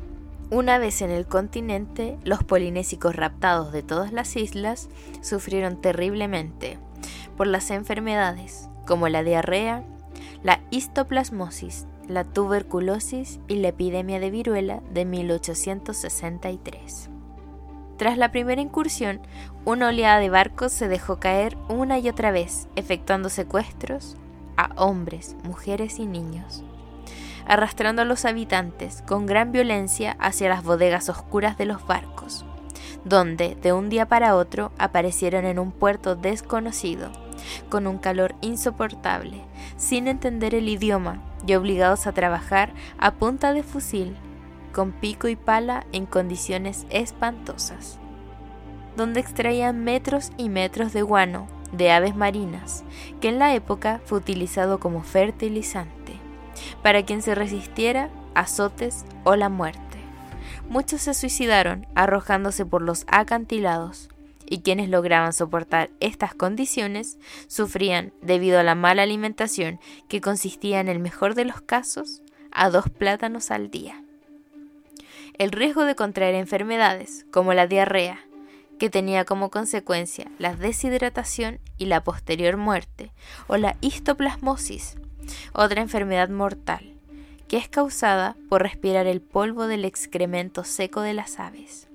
Una 0.51 0.79
vez 0.79 1.03
en 1.03 1.11
el 1.11 1.27
continente, 1.27 2.19
los 2.25 2.45
polinésicos 2.45 3.17
raptados 3.17 3.73
de 3.73 3.83
todas 3.83 4.13
las 4.13 4.37
islas 4.37 4.89
sufrieron 5.23 5.81
terriblemente 5.81 6.79
por 7.37 7.47
las 7.47 7.71
enfermedades 7.71 8.69
como 8.87 9.09
la 9.09 9.23
diarrea, 9.23 9.85
la 10.43 10.61
histoplasmosis, 10.71 11.87
la 12.07 12.25
tuberculosis 12.25 13.41
y 13.49 13.57
la 13.57 13.69
epidemia 13.69 14.21
de 14.21 14.31
viruela 14.31 14.83
de 14.93 15.07
1863. 15.07 17.14
Tras 17.97 18.19
la 18.19 18.33
primera 18.33 18.61
incursión, 18.61 19.21
una 19.65 19.89
oleada 19.89 20.19
de 20.19 20.29
barcos 20.29 20.73
se 20.73 20.89
dejó 20.89 21.21
caer 21.21 21.57
una 21.69 21.99
y 21.99 22.09
otra 22.09 22.33
vez, 22.33 22.69
efectuando 22.75 23.29
secuestros 23.29 24.17
a 24.57 24.71
hombres, 24.77 25.37
mujeres 25.45 25.99
y 25.99 26.07
niños, 26.07 26.65
arrastrando 27.47 28.03
a 28.03 28.05
los 28.05 28.25
habitantes 28.25 29.03
con 29.07 29.27
gran 29.27 29.53
violencia 29.53 30.17
hacia 30.19 30.49
las 30.49 30.65
bodegas 30.65 31.09
oscuras 31.09 31.57
de 31.57 31.67
los 31.67 31.87
barcos, 31.87 32.45
donde 33.05 33.55
de 33.55 33.73
un 33.73 33.89
día 33.89 34.07
para 34.07 34.35
otro 34.35 34.73
aparecieron 34.79 35.45
en 35.45 35.59
un 35.59 35.71
puerto 35.71 36.17
desconocido, 36.17 37.11
con 37.69 37.87
un 37.87 37.99
calor 37.99 38.35
insoportable, 38.41 39.43
sin 39.77 40.09
entender 40.09 40.55
el 40.55 40.69
idioma 40.69 41.23
y 41.47 41.55
obligados 41.55 42.07
a 42.07 42.13
trabajar 42.13 42.73
a 42.99 43.13
punta 43.13 43.53
de 43.53 43.63
fusil, 43.63 44.17
con 44.75 44.93
pico 44.93 45.29
y 45.29 45.37
pala 45.37 45.87
en 45.93 46.05
condiciones 46.05 46.87
espantosas, 46.91 47.99
donde 48.97 49.21
extraían 49.21 49.83
metros 49.83 50.33
y 50.37 50.51
metros 50.51 50.93
de 50.93 51.01
guano 51.01 51.47
de 51.73 51.91
aves 51.91 52.15
marinas, 52.15 52.85
que 53.21 53.29
en 53.29 53.39
la 53.39 53.55
época 53.55 54.01
fue 54.05 54.19
utilizado 54.19 54.79
como 54.79 55.03
fertilizante, 55.03 56.13
para 56.83 57.05
quien 57.05 57.23
se 57.23 57.35
resistiera 57.35 58.11
azotes 58.35 59.05
o 59.25 59.37
la 59.37 59.49
muerte. 59.49 59.81
Muchos 60.69 61.03
se 61.03 61.15
suicidaron 61.15 61.87
arrojándose 61.95 62.67
por 62.67 62.83
los 62.83 63.05
acantilados, 63.09 64.09
y 64.47 64.61
quienes 64.61 64.91
lograban 64.91 65.33
soportar 65.33 65.91
estas 66.01 66.35
condiciones 66.35 67.19
sufrían, 67.47 68.13
debido 68.21 68.61
a 68.61 68.63
la 68.63 68.75
mala 68.75 69.03
alimentación 69.03 69.81
que 70.09 70.21
consistía 70.21 70.81
en 70.81 70.89
el 70.89 70.99
mejor 70.99 71.35
de 71.35 71.47
los 71.47 71.63
casos, 71.63 72.23
a 72.53 72.71
dos 72.71 72.89
plátanos 72.89 73.51
al 73.51 73.71
día. 73.71 74.04
El 75.37 75.51
riesgo 75.51 75.85
de 75.85 75.97
contraer 75.97 76.37
enfermedades, 76.37 77.27
como 77.33 77.55
la 77.55 77.67
diarrea, 77.67 78.21
que 78.79 78.89
tenía 78.89 79.25
como 79.25 79.51
consecuencia 79.51 80.31
la 80.39 80.55
deshidratación 80.55 81.59
y 81.77 81.87
la 81.87 82.05
posterior 82.05 82.57
muerte, 82.57 83.11
o 83.49 83.57
la 83.57 83.77
histoplasmosis, 83.81 84.97
otra 85.53 85.83
enfermedad 85.83 86.29
mortal, 86.29 86.95
que 87.49 87.57
es 87.57 87.69
causada 87.69 88.37
por 88.49 88.63
respirar 88.63 89.09
el 89.09 89.21
polvo 89.21 89.67
del 89.67 89.85
excremento 89.85 90.63
seco 90.63 91.01
de 91.01 91.15
las 91.15 91.41
aves. 91.41 91.89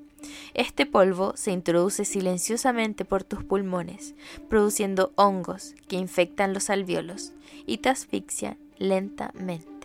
Este 0.53 0.86
polvo 0.86 1.34
se 1.38 1.51
introduce 1.51 2.03
silenciosamente 2.03 3.05
por 3.05 3.24
tus 3.24 3.46
pulmones, 3.46 4.15
produciendo 4.50 5.13
hongos 5.15 5.75
que 5.88 5.96
infectan 5.96 6.53
los 6.53 6.69
alveolos 6.69 7.31
y 7.65 7.77
te 7.77 7.88
asfixian 7.88 8.58
lentamente. 8.77 9.78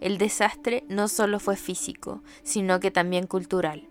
El 0.00 0.18
desastre 0.18 0.84
no 0.88 1.08
solo 1.08 1.40
fue 1.40 1.56
físico, 1.56 2.22
sino 2.42 2.80
que 2.80 2.90
también 2.90 3.26
cultural. 3.26 3.88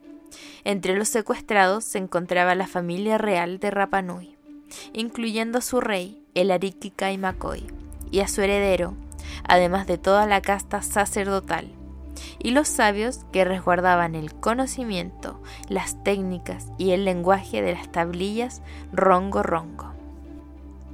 Entre 0.64 0.96
los 0.96 1.10
secuestrados 1.10 1.84
se 1.84 1.98
encontraba 1.98 2.56
la 2.56 2.68
familia 2.68 3.18
real 3.18 3.60
de 3.60 3.72
Rapa 3.72 4.02
Nui, 4.02 4.36
incluyendo 4.94 5.60
a 5.60 5.62
su 5.62 5.82
rey, 5.82 6.24
el 6.34 6.52
Ariki 6.52 6.92
Kaimakoi, 6.92 7.68
y 8.12 8.20
a 8.20 8.28
su 8.28 8.42
heredero, 8.42 8.94
además 9.48 9.88
de 9.88 9.98
toda 9.98 10.26
la 10.28 10.42
casta 10.42 10.82
sacerdotal, 10.82 11.72
y 12.40 12.52
los 12.52 12.68
sabios 12.68 13.26
que 13.32 13.46
resguardaban 13.46 14.16
el 14.16 14.34
conocimiento, 14.34 15.42
las 15.70 16.04
técnicas 16.04 16.68
y 16.78 16.92
el 16.92 17.06
lenguaje 17.06 17.62
de 17.62 17.74
las 17.74 17.92
tablillas 17.92 18.62
rongo 18.92 19.44
rongo. 19.44 20.01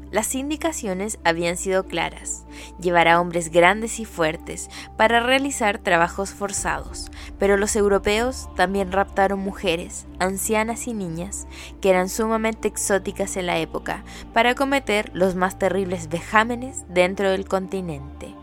Las 0.10 0.36
indicaciones 0.36 1.20
habían 1.26 1.58
sido 1.58 1.84
claras, 1.84 2.46
llevar 2.80 3.10
a 3.10 3.20
hombres 3.20 3.52
grandes 3.52 4.00
y 4.00 4.06
fuertes 4.06 4.70
para 4.96 5.20
realizar 5.20 5.80
trabajos 5.80 6.32
forzados, 6.32 7.12
pero 7.38 7.58
los 7.58 7.76
europeos 7.76 8.48
también 8.56 8.94
raptaron 8.94 9.40
mujeres, 9.40 10.08
ancianas 10.20 10.88
y 10.88 10.94
niñas, 10.94 11.46
que 11.82 11.90
eran 11.90 12.08
sumamente 12.08 12.70
exóticas 12.70 13.36
en 13.36 13.48
la 13.48 13.60
época, 13.60 14.06
para 14.34 14.56
cometer 14.56 15.12
los 15.14 15.36
más 15.36 15.60
terribles 15.60 16.08
vejámenes 16.08 16.86
dentro 16.88 17.30
del 17.30 17.46
continente. 17.46 18.34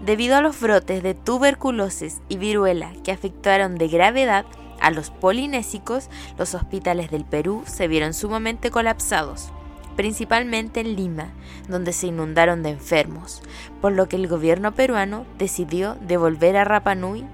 Debido 0.00 0.36
a 0.36 0.40
los 0.40 0.58
brotes 0.58 1.02
de 1.02 1.12
tuberculosis 1.12 2.22
y 2.28 2.38
viruela 2.38 2.92
que 3.04 3.12
afectaron 3.12 3.76
de 3.76 3.88
gravedad 3.88 4.46
a 4.80 4.90
los 4.90 5.10
polinésicos, 5.10 6.08
los 6.38 6.54
hospitales 6.54 7.10
del 7.10 7.24
Perú 7.24 7.64
se 7.66 7.88
vieron 7.88 8.14
sumamente 8.14 8.70
colapsados, 8.70 9.52
principalmente 9.96 10.80
en 10.80 10.94
Lima, 10.94 11.32
donde 11.68 11.92
se 11.92 12.06
inundaron 12.06 12.62
de 12.62 12.70
enfermos, 12.70 13.42
por 13.80 13.92
lo 13.92 14.08
que 14.08 14.16
el 14.16 14.28
gobierno 14.28 14.72
peruano 14.72 15.26
decidió 15.38 15.96
devolver 16.02 16.56
a 16.56 16.64
Rapa 16.64 16.94
Nui 16.94 17.26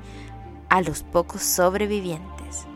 a 0.69 0.81
los 0.81 1.03
pocos 1.03 1.43
sobrevivientes. 1.43 2.67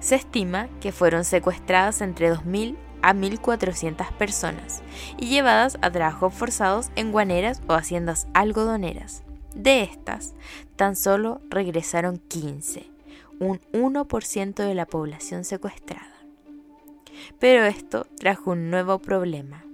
Se 0.00 0.16
estima 0.16 0.68
que 0.80 0.92
fueron 0.92 1.24
secuestradas 1.24 2.02
entre 2.02 2.32
2.000 2.32 2.76
a 3.02 3.14
1.400 3.14 4.12
personas 4.12 4.82
y 5.16 5.28
llevadas 5.28 5.78
a 5.82 5.90
trabajos 5.90 6.34
forzados 6.34 6.90
en 6.96 7.12
guaneras 7.12 7.62
o 7.68 7.74
haciendas 7.74 8.26
algodoneras. 8.34 9.22
De 9.54 9.82
estas, 9.82 10.34
tan 10.76 10.94
solo 10.94 11.40
regresaron 11.48 12.18
15, 12.28 12.86
un 13.40 13.60
1% 13.72 14.54
de 14.54 14.74
la 14.74 14.86
población 14.86 15.44
secuestrada. 15.44 16.17
Pero 17.38 17.64
esto 17.64 18.06
trajo 18.18 18.52
un 18.52 18.70
nuevo 18.70 18.98
problema. 18.98 19.64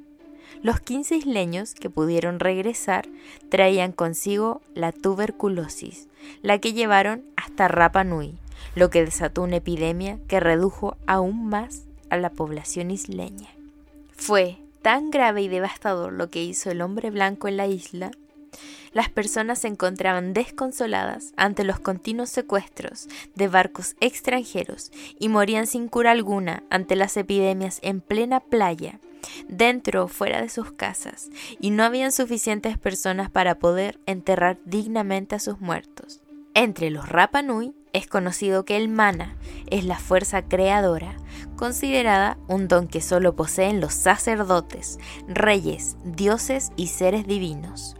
Los 0.62 0.80
15 0.80 1.16
isleños 1.16 1.74
que 1.74 1.90
pudieron 1.90 2.40
regresar 2.40 3.06
traían 3.50 3.92
consigo 3.92 4.62
la 4.74 4.92
tuberculosis, 4.92 6.08
la 6.42 6.58
que 6.58 6.72
llevaron 6.72 7.24
hasta 7.36 7.68
Rapa 7.68 8.02
Nui, 8.02 8.38
lo 8.74 8.88
que 8.88 9.04
desató 9.04 9.42
una 9.42 9.56
epidemia 9.56 10.18
que 10.26 10.40
redujo 10.40 10.96
aún 11.06 11.46
más 11.46 11.82
a 12.08 12.16
la 12.16 12.30
población 12.30 12.90
isleña. 12.90 13.48
Fue 14.16 14.56
tan 14.80 15.10
grave 15.10 15.42
y 15.42 15.48
devastador 15.48 16.12
lo 16.12 16.30
que 16.30 16.42
hizo 16.42 16.70
el 16.70 16.80
hombre 16.80 17.10
blanco 17.10 17.48
en 17.48 17.56
la 17.56 17.66
isla 17.66 18.10
las 18.92 19.08
personas 19.08 19.60
se 19.60 19.68
encontraban 19.68 20.32
desconsoladas 20.32 21.32
ante 21.36 21.64
los 21.64 21.80
continuos 21.80 22.30
secuestros 22.30 23.08
de 23.34 23.48
barcos 23.48 23.96
extranjeros 24.00 24.92
y 25.18 25.28
morían 25.28 25.66
sin 25.66 25.88
cura 25.88 26.12
alguna 26.12 26.62
ante 26.70 26.96
las 26.96 27.16
epidemias 27.16 27.78
en 27.82 28.00
plena 28.00 28.40
playa, 28.40 29.00
dentro 29.48 30.04
o 30.04 30.08
fuera 30.08 30.40
de 30.40 30.48
sus 30.48 30.72
casas, 30.72 31.30
y 31.60 31.70
no 31.70 31.84
habían 31.84 32.12
suficientes 32.12 32.78
personas 32.78 33.30
para 33.30 33.58
poder 33.58 33.98
enterrar 34.06 34.58
dignamente 34.64 35.34
a 35.34 35.40
sus 35.40 35.60
muertos. 35.60 36.20
Entre 36.54 36.90
los 36.90 37.08
Rapa 37.08 37.42
Nui 37.42 37.74
es 37.92 38.06
conocido 38.06 38.64
que 38.64 38.76
el 38.76 38.88
mana 38.88 39.36
es 39.70 39.84
la 39.84 39.98
fuerza 39.98 40.42
creadora, 40.42 41.16
considerada 41.56 42.38
un 42.48 42.68
don 42.68 42.86
que 42.86 43.00
solo 43.00 43.34
poseen 43.34 43.80
los 43.80 43.94
sacerdotes, 43.94 44.98
reyes, 45.26 45.96
dioses 46.04 46.70
y 46.76 46.88
seres 46.88 47.26
divinos. 47.26 47.96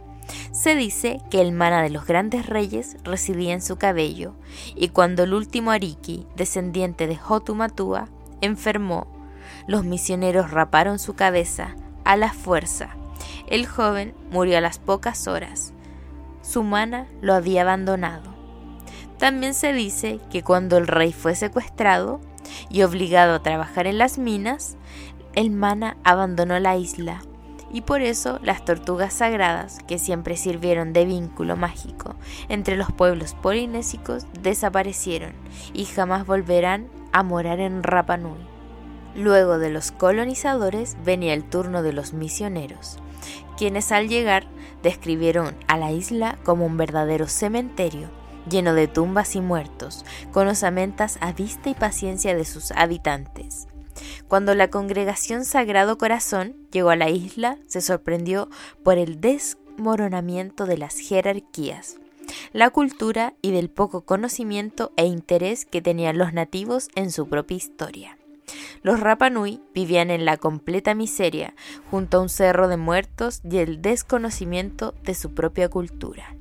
Se 0.65 0.75
dice 0.75 1.21
que 1.29 1.41
el 1.41 1.51
mana 1.51 1.83
de 1.83 1.91
los 1.91 2.07
grandes 2.07 2.47
reyes 2.47 2.97
residía 3.03 3.53
en 3.53 3.61
su 3.61 3.77
cabello, 3.77 4.33
y 4.75 4.87
cuando 4.87 5.21
el 5.21 5.35
último 5.35 5.69
Ariki, 5.69 6.25
descendiente 6.35 7.05
de 7.05 7.19
Hotumatua, 7.23 8.09
enfermó, 8.41 9.05
los 9.67 9.85
misioneros 9.85 10.49
raparon 10.49 10.97
su 10.97 11.13
cabeza 11.13 11.75
a 12.03 12.17
la 12.17 12.33
fuerza. 12.33 12.95
El 13.45 13.67
joven 13.67 14.15
murió 14.31 14.57
a 14.57 14.61
las 14.61 14.79
pocas 14.79 15.27
horas. 15.27 15.71
Su 16.41 16.63
mana 16.63 17.05
lo 17.21 17.35
había 17.35 17.61
abandonado. 17.61 18.33
También 19.19 19.53
se 19.53 19.71
dice 19.71 20.19
que 20.31 20.41
cuando 20.41 20.77
el 20.77 20.87
rey 20.87 21.13
fue 21.13 21.35
secuestrado 21.35 22.21
y 22.71 22.81
obligado 22.81 23.35
a 23.35 23.43
trabajar 23.43 23.85
en 23.85 23.99
las 23.99 24.17
minas, 24.17 24.77
el 25.35 25.51
mana 25.51 25.95
abandonó 26.03 26.57
la 26.57 26.75
isla 26.75 27.21
y 27.71 27.81
por 27.81 28.01
eso 28.01 28.39
las 28.41 28.63
tortugas 28.63 29.13
sagradas, 29.13 29.79
que 29.87 29.99
siempre 29.99 30.37
sirvieron 30.37 30.93
de 30.93 31.05
vínculo 31.05 31.55
mágico 31.55 32.15
entre 32.49 32.77
los 32.77 32.91
pueblos 32.91 33.33
polinésicos, 33.33 34.25
desaparecieron 34.41 35.33
y 35.73 35.85
jamás 35.85 36.25
volverán 36.25 36.87
a 37.11 37.23
morar 37.23 37.59
en 37.59 37.83
Rapa 37.83 38.17
Nui. 38.17 38.39
Luego 39.15 39.57
de 39.57 39.69
los 39.69 39.91
colonizadores 39.91 40.97
venía 41.05 41.33
el 41.33 41.43
turno 41.43 41.83
de 41.83 41.93
los 41.93 42.13
misioneros, 42.13 42.99
quienes 43.57 43.91
al 43.91 44.09
llegar 44.09 44.45
describieron 44.83 45.55
a 45.67 45.77
la 45.77 45.91
isla 45.91 46.37
como 46.43 46.65
un 46.65 46.77
verdadero 46.77 47.27
cementerio 47.27 48.09
lleno 48.49 48.73
de 48.73 48.87
tumbas 48.87 49.35
y 49.35 49.41
muertos, 49.41 50.05
con 50.31 50.47
osamentas 50.47 51.17
a 51.21 51.33
vista 51.33 51.69
y 51.69 51.73
paciencia 51.73 52.35
de 52.35 52.45
sus 52.45 52.71
habitantes. 52.71 53.67
Cuando 54.27 54.55
la 54.55 54.69
congregación 54.69 55.45
Sagrado 55.45 55.97
Corazón 55.97 56.55
llegó 56.71 56.89
a 56.89 56.95
la 56.95 57.09
isla, 57.09 57.57
se 57.67 57.81
sorprendió 57.81 58.49
por 58.83 58.97
el 58.97 59.21
desmoronamiento 59.21 60.65
de 60.65 60.77
las 60.77 60.97
jerarquías, 60.97 61.97
la 62.53 62.69
cultura 62.69 63.33
y 63.41 63.51
del 63.51 63.69
poco 63.69 64.01
conocimiento 64.01 64.91
e 64.97 65.05
interés 65.05 65.65
que 65.65 65.81
tenían 65.81 66.17
los 66.17 66.33
nativos 66.33 66.89
en 66.95 67.11
su 67.11 67.27
propia 67.27 67.57
historia. 67.57 68.17
Los 68.83 68.99
Rapanui 68.99 69.61
vivían 69.73 70.11
en 70.11 70.25
la 70.25 70.37
completa 70.37 70.93
miseria, 70.93 71.55
junto 71.89 72.17
a 72.17 72.21
un 72.21 72.29
cerro 72.29 72.67
de 72.67 72.77
muertos 72.77 73.41
y 73.43 73.57
el 73.57 73.81
desconocimiento 73.81 74.93
de 75.03 75.15
su 75.15 75.33
propia 75.33 75.69
cultura 75.69 76.35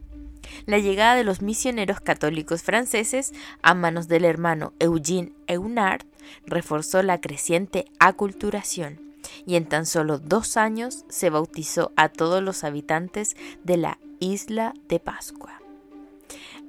la 0.66 0.78
llegada 0.78 1.14
de 1.14 1.24
los 1.24 1.42
misioneros 1.42 2.00
católicos 2.00 2.62
franceses 2.62 3.32
a 3.62 3.74
manos 3.74 4.08
del 4.08 4.24
hermano 4.24 4.72
Eugene 4.78 5.32
Eunard 5.46 6.02
reforzó 6.46 7.02
la 7.02 7.20
creciente 7.20 7.86
aculturación 7.98 9.00
y 9.46 9.56
en 9.56 9.66
tan 9.66 9.86
solo 9.86 10.18
dos 10.18 10.56
años 10.56 11.04
se 11.08 11.30
bautizó 11.30 11.92
a 11.96 12.08
todos 12.08 12.42
los 12.42 12.64
habitantes 12.64 13.36
de 13.62 13.76
la 13.76 13.98
isla 14.20 14.74
de 14.88 15.00
Pascua. 15.00 15.60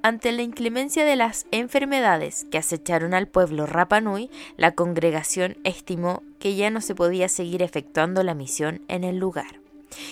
Ante 0.02 0.30
la 0.30 0.42
inclemencia 0.42 1.04
de 1.04 1.16
las 1.16 1.46
enfermedades 1.50 2.46
que 2.50 2.58
acecharon 2.58 3.12
al 3.12 3.26
pueblo 3.26 3.66
Rapanui, 3.66 4.30
la 4.56 4.72
congregación 4.72 5.56
estimó 5.64 6.22
que 6.38 6.54
ya 6.54 6.70
no 6.70 6.80
se 6.80 6.94
podía 6.94 7.28
seguir 7.28 7.62
efectuando 7.62 8.22
la 8.22 8.34
misión 8.34 8.82
en 8.88 9.04
el 9.04 9.18
lugar 9.18 9.65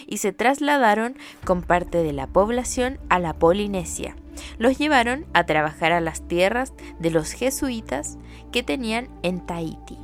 y 0.07 0.19
se 0.19 0.33
trasladaron 0.33 1.17
con 1.45 1.63
parte 1.63 2.03
de 2.03 2.13
la 2.13 2.27
población 2.27 2.99
a 3.09 3.19
la 3.19 3.35
Polinesia. 3.35 4.17
Los 4.59 4.79
llevaron 4.79 5.27
a 5.33 5.47
trabajar 5.47 5.93
a 5.93 6.01
las 6.01 6.27
tierras 6.27 6.73
de 6.99 7.11
los 7.11 7.33
jesuitas 7.33 8.19
que 8.53 8.63
tenían 8.63 9.09
en 9.23 9.41
Tahiti. 9.45 9.99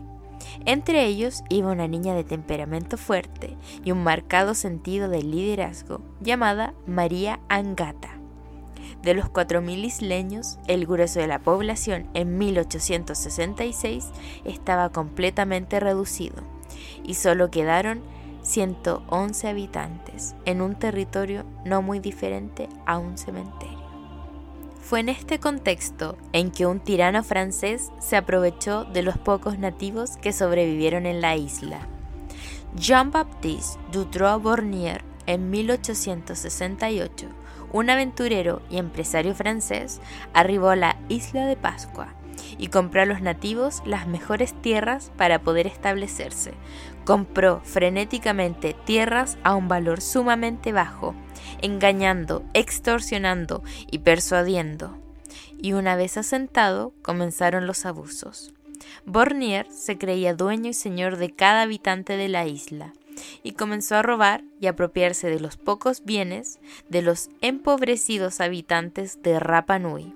Entre 0.66 1.06
ellos 1.06 1.42
iba 1.48 1.72
una 1.72 1.88
niña 1.88 2.14
de 2.14 2.24
temperamento 2.24 2.96
fuerte 2.96 3.56
y 3.84 3.92
un 3.92 4.02
marcado 4.02 4.54
sentido 4.54 5.08
de 5.08 5.22
liderazgo 5.22 6.02
llamada 6.20 6.74
María 6.86 7.40
Angata. 7.48 8.10
De 9.02 9.14
los 9.14 9.26
4.000 9.26 9.84
isleños, 9.84 10.58
el 10.66 10.86
grueso 10.86 11.20
de 11.20 11.26
la 11.26 11.38
población 11.38 12.08
en 12.12 12.36
1866 12.36 14.10
estaba 14.44 14.90
completamente 14.90 15.80
reducido 15.80 16.42
y 17.02 17.14
solo 17.14 17.50
quedaron 17.50 18.02
111 18.42 19.48
habitantes, 19.48 20.34
en 20.44 20.62
un 20.62 20.74
territorio 20.74 21.44
no 21.64 21.82
muy 21.82 22.00
diferente 22.00 22.68
a 22.86 22.98
un 22.98 23.18
cementerio. 23.18 23.78
Fue 24.80 25.00
en 25.00 25.08
este 25.08 25.38
contexto 25.38 26.16
en 26.32 26.50
que 26.50 26.66
un 26.66 26.80
tirano 26.80 27.22
francés 27.22 27.90
se 28.00 28.16
aprovechó 28.16 28.84
de 28.84 29.02
los 29.02 29.18
pocos 29.18 29.58
nativos 29.58 30.16
que 30.16 30.32
sobrevivieron 30.32 31.06
en 31.06 31.20
la 31.20 31.36
isla. 31.36 31.86
Jean-Baptiste 32.76 33.78
Dutroux-Bornier, 33.92 35.02
en 35.26 35.50
1868, 35.50 37.26
un 37.72 37.90
aventurero 37.90 38.62
y 38.70 38.78
empresario 38.78 39.34
francés, 39.34 40.00
arribó 40.34 40.70
a 40.70 40.76
la 40.76 40.96
isla 41.08 41.46
de 41.46 41.56
Pascua 41.56 42.14
y 42.58 42.68
compró 42.68 43.02
a 43.02 43.06
los 43.06 43.20
nativos 43.22 43.82
las 43.84 44.06
mejores 44.06 44.54
tierras 44.60 45.12
para 45.16 45.42
poder 45.42 45.66
establecerse. 45.66 46.54
Compró 47.04 47.60
frenéticamente 47.64 48.74
tierras 48.84 49.38
a 49.42 49.54
un 49.54 49.68
valor 49.68 50.00
sumamente 50.00 50.72
bajo, 50.72 51.14
engañando, 51.62 52.44
extorsionando 52.54 53.62
y 53.90 53.98
persuadiendo. 53.98 54.98
Y 55.58 55.72
una 55.72 55.96
vez 55.96 56.16
asentado, 56.16 56.92
comenzaron 57.02 57.66
los 57.66 57.86
abusos. 57.86 58.52
Bornier 59.04 59.66
se 59.70 59.98
creía 59.98 60.34
dueño 60.34 60.70
y 60.70 60.74
señor 60.74 61.16
de 61.16 61.30
cada 61.30 61.62
habitante 61.62 62.16
de 62.16 62.28
la 62.28 62.46
isla, 62.46 62.94
y 63.42 63.52
comenzó 63.52 63.96
a 63.96 64.02
robar 64.02 64.42
y 64.60 64.66
apropiarse 64.66 65.28
de 65.28 65.40
los 65.40 65.56
pocos 65.56 66.04
bienes 66.04 66.58
de 66.88 67.02
los 67.02 67.28
empobrecidos 67.42 68.40
habitantes 68.40 69.22
de 69.22 69.38
Rapa 69.38 69.78
Nui 69.78 70.14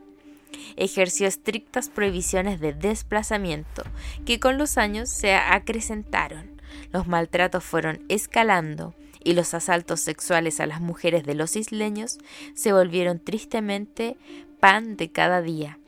ejerció 0.77 1.27
estrictas 1.27 1.89
prohibiciones 1.89 2.61
de 2.61 2.73
desplazamiento, 2.73 3.83
que 4.25 4.41
con 4.41 4.59
los 4.59 4.79
años 4.79 5.09
se 5.09 5.35
acrecentaron. 5.35 6.61
Los 6.93 7.07
maltratos 7.07 7.65
fueron 7.65 8.05
escalando 8.09 8.95
y 9.23 9.33
los 9.33 9.55
asaltos 9.55 10.01
sexuales 10.01 10.61
a 10.61 10.67
las 10.67 10.81
mujeres 10.81 11.25
de 11.25 11.35
los 11.35 11.57
isleños 11.57 12.19
se 12.55 12.73
volvieron 12.73 13.19
tristemente 13.19 14.17
pan 14.61 14.97
de 14.97 15.11
cada 15.11 15.41
día. 15.43 15.79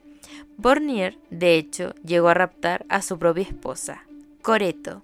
Bornier, 0.56 1.18
de 1.30 1.56
hecho, 1.56 1.94
llegó 2.04 2.28
a 2.28 2.34
raptar 2.34 2.86
a 2.88 3.02
su 3.02 3.18
propia 3.18 3.44
esposa, 3.44 4.04
Coreto, 4.42 5.02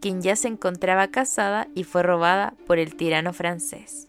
quien 0.00 0.22
ya 0.22 0.36
se 0.36 0.48
encontraba 0.48 1.08
casada 1.08 1.68
y 1.74 1.84
fue 1.84 2.02
robada 2.02 2.54
por 2.66 2.78
el 2.78 2.94
tirano 2.96 3.32
francés. 3.32 4.08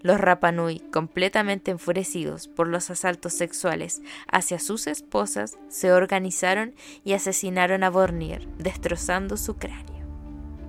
Los 0.00 0.20
Rapanui, 0.20 0.80
completamente 0.92 1.70
enfurecidos 1.70 2.48
por 2.48 2.68
los 2.68 2.90
asaltos 2.90 3.32
sexuales 3.32 4.02
hacia 4.30 4.58
sus 4.58 4.86
esposas, 4.86 5.58
se 5.68 5.92
organizaron 5.92 6.74
y 7.04 7.12
asesinaron 7.12 7.84
a 7.84 7.90
Bornier, 7.90 8.46
destrozando 8.58 9.36
su 9.36 9.56
cráneo. 9.56 9.92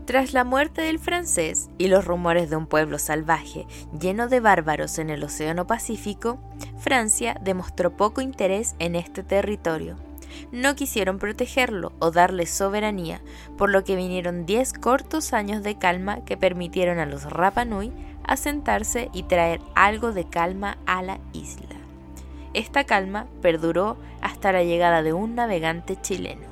Tras 0.05 0.33
la 0.33 0.43
muerte 0.43 0.81
del 0.81 0.99
francés 0.99 1.69
y 1.77 1.87
los 1.87 2.03
rumores 2.03 2.49
de 2.49 2.57
un 2.57 2.67
pueblo 2.67 2.99
salvaje 2.99 3.65
lleno 3.97 4.27
de 4.27 4.41
bárbaros 4.41 4.99
en 4.99 5.09
el 5.09 5.23
Océano 5.23 5.65
Pacífico, 5.65 6.39
Francia 6.77 7.37
demostró 7.41 7.95
poco 7.95 8.19
interés 8.19 8.75
en 8.79 8.95
este 8.95 9.23
territorio. 9.23 9.95
No 10.51 10.75
quisieron 10.75 11.19
protegerlo 11.19 11.93
o 11.99 12.11
darle 12.11 12.47
soberanía, 12.47 13.21
por 13.57 13.69
lo 13.69 13.85
que 13.85 13.95
vinieron 13.95 14.45
diez 14.45 14.73
cortos 14.73 15.31
años 15.31 15.63
de 15.63 15.77
calma 15.77 16.25
que 16.25 16.35
permitieron 16.35 16.99
a 16.99 17.05
los 17.05 17.23
Rapanui 17.23 17.93
asentarse 18.23 19.09
y 19.13 19.23
traer 19.23 19.61
algo 19.75 20.11
de 20.11 20.25
calma 20.25 20.77
a 20.85 21.01
la 21.01 21.19
isla. 21.33 21.75
Esta 22.53 22.83
calma 22.83 23.27
perduró 23.41 23.97
hasta 24.21 24.51
la 24.51 24.63
llegada 24.63 25.01
de 25.01 25.13
un 25.13 25.35
navegante 25.35 25.99
chileno, 25.99 26.47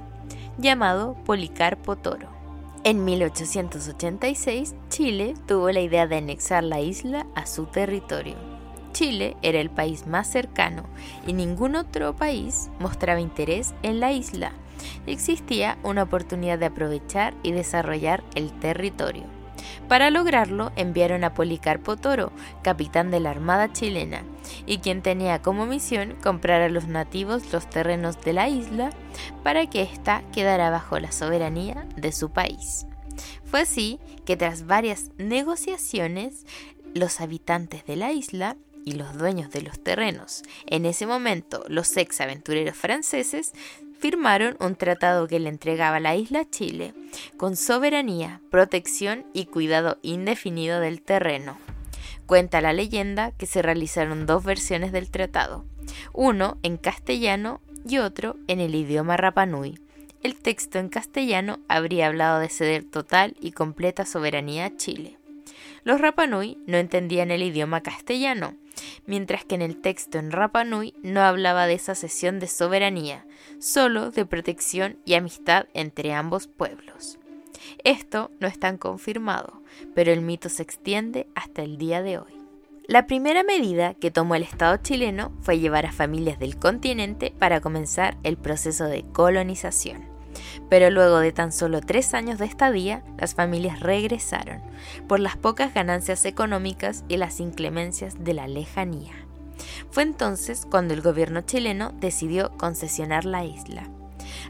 llamado 0.58 1.16
Policarpo 1.26 1.96
Toro, 1.96 2.30
En 2.84 3.06
1886, 3.06 4.74
Chile 4.90 5.36
tuvo 5.46 5.72
la 5.72 5.82
idea 5.82 6.08
de 6.08 6.18
anexar 6.18 6.64
la 6.64 6.80
isla 6.80 7.28
a 7.36 7.46
su 7.46 7.68
territorio. 7.68 8.36
Chile 8.92 9.38
era 9.44 9.60
el 9.60 9.70
país 9.70 10.08
más 10.08 10.28
cercano 10.28 10.84
y 11.28 11.34
ningún 11.34 11.76
otro 11.76 12.16
país 12.16 12.70
mostraba 12.80 13.22
interés 13.22 13.74
en 13.84 14.00
la 14.00 14.12
isla. 14.12 14.54
Existía 15.06 15.78
una 15.84 16.04
oportunidad 16.04 16.58
de 16.58 16.66
aprovechar 16.66 17.36
y 17.44 17.52
desarrollar 17.52 18.24
el 18.34 18.52
territorio. 18.60 19.41
Para 19.88 20.10
lograrlo 20.10 20.72
enviaron 20.76 21.24
a 21.24 21.34
Policarpo 21.34 21.98
Toro, 21.98 22.32
capitán 22.64 23.12
de 23.12 23.20
la 23.20 23.32
Armada 23.32 23.72
chilena, 23.74 24.24
y 24.66 24.80
quien 24.80 25.02
tenía 25.02 25.42
como 25.42 25.66
misión 25.66 26.16
comprar 26.24 26.62
a 26.62 26.70
los 26.70 26.88
nativos 26.88 27.52
los 27.52 27.70
terrenos 27.70 28.22
de 28.22 28.34
la 28.34 28.50
isla 28.50 28.92
para 29.44 29.68
que 29.68 29.82
ésta 29.82 30.24
quedara 30.32 30.70
bajo 30.70 31.00
la 31.00 31.12
soberanía 31.12 31.86
de 31.96 32.12
su 32.12 32.32
país. 32.32 32.86
Fue 33.44 33.62
así 33.62 34.00
que 34.26 34.38
tras 34.38 34.66
varias 34.66 35.12
negociaciones, 35.18 36.46
los 36.94 37.22
habitantes 37.22 37.86
de 37.86 37.96
la 37.96 38.12
isla 38.12 38.58
y 38.86 38.94
los 38.94 39.18
dueños 39.18 39.52
de 39.52 39.62
los 39.62 39.82
terrenos, 39.84 40.44
en 40.66 40.86
ese 40.86 41.06
momento 41.06 41.64
los 41.68 41.96
ex 41.98 42.22
aventureros 42.22 42.76
franceses, 42.76 43.54
firmaron 44.02 44.58
un 44.60 44.76
tratado 44.76 45.28
que 45.28 45.40
le 45.40 45.48
entregaba 45.48 46.00
la 46.00 46.16
isla 46.16 46.50
Chile 46.50 46.96
con 47.38 47.56
soberanía, 47.56 48.42
protección 48.50 49.26
y 49.32 49.46
cuidado 49.46 50.00
indefinido 50.02 50.80
del 50.80 51.04
terreno. 51.04 51.58
Cuenta 52.26 52.62
la 52.62 52.74
leyenda 52.74 53.32
que 53.32 53.46
se 53.46 53.62
realizaron 53.62 54.26
dos 54.26 54.44
versiones 54.44 54.92
del 54.92 55.12
tratado, 55.12 55.66
uno 56.14 56.58
en 56.64 56.78
castellano 56.78 57.62
y 57.88 58.00
otro 58.00 58.38
en 58.48 58.60
el 58.60 58.74
idioma 58.74 59.18
Rapanui. 59.18 59.80
El 60.24 60.36
texto 60.36 60.80
en 60.80 60.90
castellano 60.90 61.60
habría 61.68 62.08
hablado 62.08 62.40
de 62.40 62.50
ceder 62.50 62.84
total 62.84 63.36
y 63.40 63.52
completa 63.52 64.06
soberanía 64.06 64.66
a 64.66 64.76
Chile. 64.76 65.18
Los 65.84 66.02
Rapanui 66.02 66.58
no 66.66 66.78
entendían 66.78 67.30
el 67.30 67.44
idioma 67.44 67.82
castellano, 67.82 68.56
mientras 69.06 69.46
que 69.46 69.56
en 69.56 69.62
el 69.62 69.82
texto 69.82 70.18
en 70.18 70.32
Rapanui 70.32 70.94
no 71.04 71.22
hablaba 71.22 71.68
de 71.68 71.74
esa 71.74 71.96
cesión 71.96 72.40
de 72.40 72.48
soberanía, 72.48 73.26
solo 73.60 74.12
de 74.12 74.26
protección 74.26 74.98
y 75.06 75.16
amistad 75.16 75.66
entre 75.74 76.14
ambos 76.14 76.48
pueblos. 76.48 77.20
Esto 77.84 78.32
no 78.40 78.48
es 78.48 78.60
tan 78.60 78.78
confirmado, 78.78 79.62
pero 79.94 80.12
el 80.12 80.22
mito 80.22 80.50
se 80.50 80.64
extiende 80.64 81.28
hasta 81.36 81.62
el 81.62 81.78
día 81.78 82.02
de 82.02 82.18
hoy. 82.18 82.34
La 82.88 83.08
primera 83.08 83.44
medida 83.44 83.94
que 83.94 84.12
tomó 84.12 84.36
el 84.36 84.44
Estado 84.44 84.78
chileno 84.78 85.32
fue 85.42 85.60
llevar 85.60 85.86
a 85.86 85.92
familias 85.92 86.40
del 86.40 86.58
continente 86.58 87.34
para 87.38 87.62
comenzar 87.62 88.18
el 88.24 88.38
proceso 88.38 88.86
de 88.86 89.04
colonización. 89.04 90.11
Pero 90.70 90.90
luego 90.90 91.20
de 91.20 91.32
tan 91.32 91.52
solo 91.52 91.82
tres 91.82 92.14
años 92.14 92.40
de 92.40 92.46
estadía, 92.46 93.04
las 93.18 93.36
familias 93.36 93.80
regresaron, 93.80 94.62
por 95.08 95.20
las 95.20 95.38
pocas 95.38 95.74
ganancias 95.74 96.26
económicas 96.26 97.04
y 97.08 97.18
las 97.18 97.40
inclemencias 97.40 98.24
de 98.24 98.34
la 98.34 98.48
lejanía. 98.48 99.14
Fue 99.92 100.04
entonces 100.04 100.66
cuando 100.70 100.94
el 100.94 101.02
gobierno 101.02 101.42
chileno 101.42 101.92
decidió 102.00 102.52
concesionar 102.58 103.26
la 103.26 103.44
isla. 103.46 103.84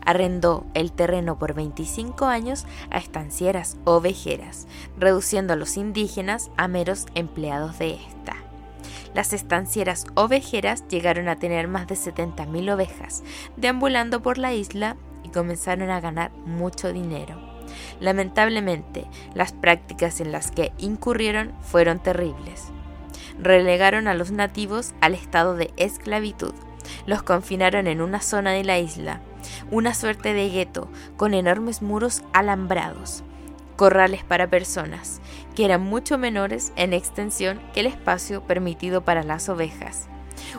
Arrendó 0.06 0.66
el 0.74 0.92
terreno 0.92 1.38
por 1.38 1.54
25 1.54 2.26
años 2.26 2.66
a 2.90 2.98
estancieras 2.98 3.78
ovejeras, 3.84 4.68
reduciendo 4.98 5.54
a 5.54 5.56
los 5.56 5.78
indígenas 5.78 6.50
a 6.58 6.68
meros 6.68 7.06
empleados 7.16 7.78
de 7.80 7.96
esta. 7.96 8.36
Las 9.14 9.34
estancieras 9.34 10.06
ovejeras 10.16 10.88
llegaron 10.88 11.28
a 11.28 11.36
tener 11.36 11.68
más 11.68 11.88
de 11.88 11.96
70.000 11.96 12.74
ovejas, 12.74 13.24
deambulando 13.58 14.22
por 14.22 14.38
la 14.38 14.54
isla 14.54 14.96
y 15.24 15.30
comenzaron 15.30 15.90
a 15.90 16.00
ganar 16.00 16.32
mucho 16.46 16.92
dinero. 16.94 17.52
Lamentablemente, 18.00 19.06
las 19.34 19.54
prácticas 19.54 20.22
en 20.22 20.32
las 20.32 20.52
que 20.52 20.72
incurrieron 20.78 21.54
fueron 21.62 22.00
terribles. 22.00 22.68
Relegaron 23.40 24.08
a 24.08 24.14
los 24.14 24.32
nativos 24.32 24.94
al 25.02 25.14
estado 25.14 25.56
de 25.56 25.72
esclavitud. 25.78 26.54
Los 27.06 27.24
confinaron 27.24 27.88
en 27.88 28.02
una 28.02 28.22
zona 28.22 28.52
de 28.52 28.64
la 28.64 28.80
isla, 28.80 29.22
una 29.70 29.94
suerte 29.94 30.34
de 30.34 30.50
gueto 30.50 30.90
con 31.18 31.34
enormes 31.34 31.82
muros 31.82 32.24
alambrados, 32.34 33.24
corrales 33.76 34.24
para 34.24 34.50
personas, 34.50 35.22
que 35.56 35.66
eran 35.66 35.82
mucho 35.82 36.18
menores 36.18 36.74
en 36.76 36.94
extensión 36.94 37.62
que 37.74 37.82
el 37.82 37.88
espacio 37.88 38.44
permitido 38.44 39.02
para 39.02 39.24
las 39.24 39.48
ovejas. 39.50 40.11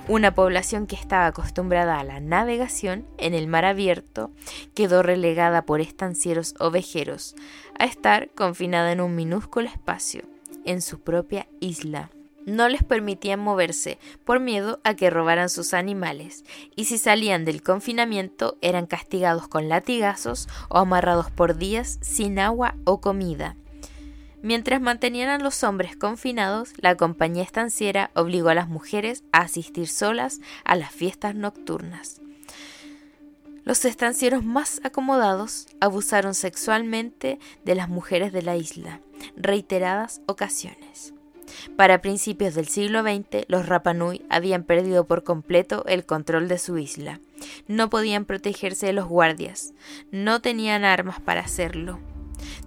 Una 0.08 0.34
población 0.34 0.86
que 0.86 0.96
estaba 0.96 1.26
acostumbrada 1.26 1.98
a 1.98 2.04
la 2.04 2.20
navegación 2.20 3.06
en 3.18 3.34
el 3.34 3.46
mar 3.46 3.64
abierto 3.64 4.30
quedó 4.74 5.02
relegada 5.02 5.64
por 5.64 5.80
estancieros 5.80 6.54
ovejeros 6.58 7.34
a 7.78 7.84
estar 7.84 8.30
confinada 8.30 8.92
en 8.92 9.00
un 9.00 9.14
minúsculo 9.14 9.68
espacio, 9.68 10.24
en 10.64 10.82
su 10.82 11.00
propia 11.00 11.46
isla. 11.60 12.10
No 12.44 12.68
les 12.68 12.82
permitían 12.82 13.38
moverse 13.38 13.98
por 14.24 14.40
miedo 14.40 14.80
a 14.82 14.94
que 14.94 15.10
robaran 15.10 15.48
sus 15.48 15.74
animales, 15.74 16.44
y 16.74 16.86
si 16.86 16.98
salían 16.98 17.44
del 17.44 17.62
confinamiento 17.62 18.58
eran 18.60 18.86
castigados 18.86 19.46
con 19.46 19.68
latigazos 19.68 20.48
o 20.68 20.78
amarrados 20.78 21.30
por 21.30 21.56
días 21.56 21.98
sin 22.02 22.40
agua 22.40 22.74
o 22.84 23.00
comida. 23.00 23.56
Mientras 24.42 24.80
mantenían 24.80 25.28
a 25.28 25.38
los 25.38 25.62
hombres 25.62 25.96
confinados, 25.96 26.72
la 26.76 26.96
compañía 26.96 27.44
estanciera 27.44 28.10
obligó 28.14 28.48
a 28.48 28.54
las 28.54 28.68
mujeres 28.68 29.22
a 29.30 29.42
asistir 29.42 29.86
solas 29.86 30.40
a 30.64 30.74
las 30.74 30.90
fiestas 30.90 31.36
nocturnas. 31.36 32.20
Los 33.64 33.84
estancieros 33.84 34.44
más 34.44 34.80
acomodados 34.82 35.68
abusaron 35.80 36.34
sexualmente 36.34 37.38
de 37.64 37.76
las 37.76 37.88
mujeres 37.88 38.32
de 38.32 38.42
la 38.42 38.56
isla, 38.56 39.00
reiteradas 39.36 40.20
ocasiones. 40.26 41.14
Para 41.76 42.00
principios 42.00 42.56
del 42.56 42.66
siglo 42.66 43.02
XX, 43.02 43.44
los 43.46 43.66
Rapanui 43.66 44.26
habían 44.28 44.64
perdido 44.64 45.06
por 45.06 45.22
completo 45.22 45.84
el 45.86 46.04
control 46.04 46.48
de 46.48 46.58
su 46.58 46.78
isla. 46.78 47.20
No 47.68 47.90
podían 47.90 48.24
protegerse 48.24 48.86
de 48.86 48.92
los 48.92 49.06
guardias, 49.06 49.72
no 50.10 50.40
tenían 50.40 50.84
armas 50.84 51.20
para 51.20 51.42
hacerlo 51.42 52.00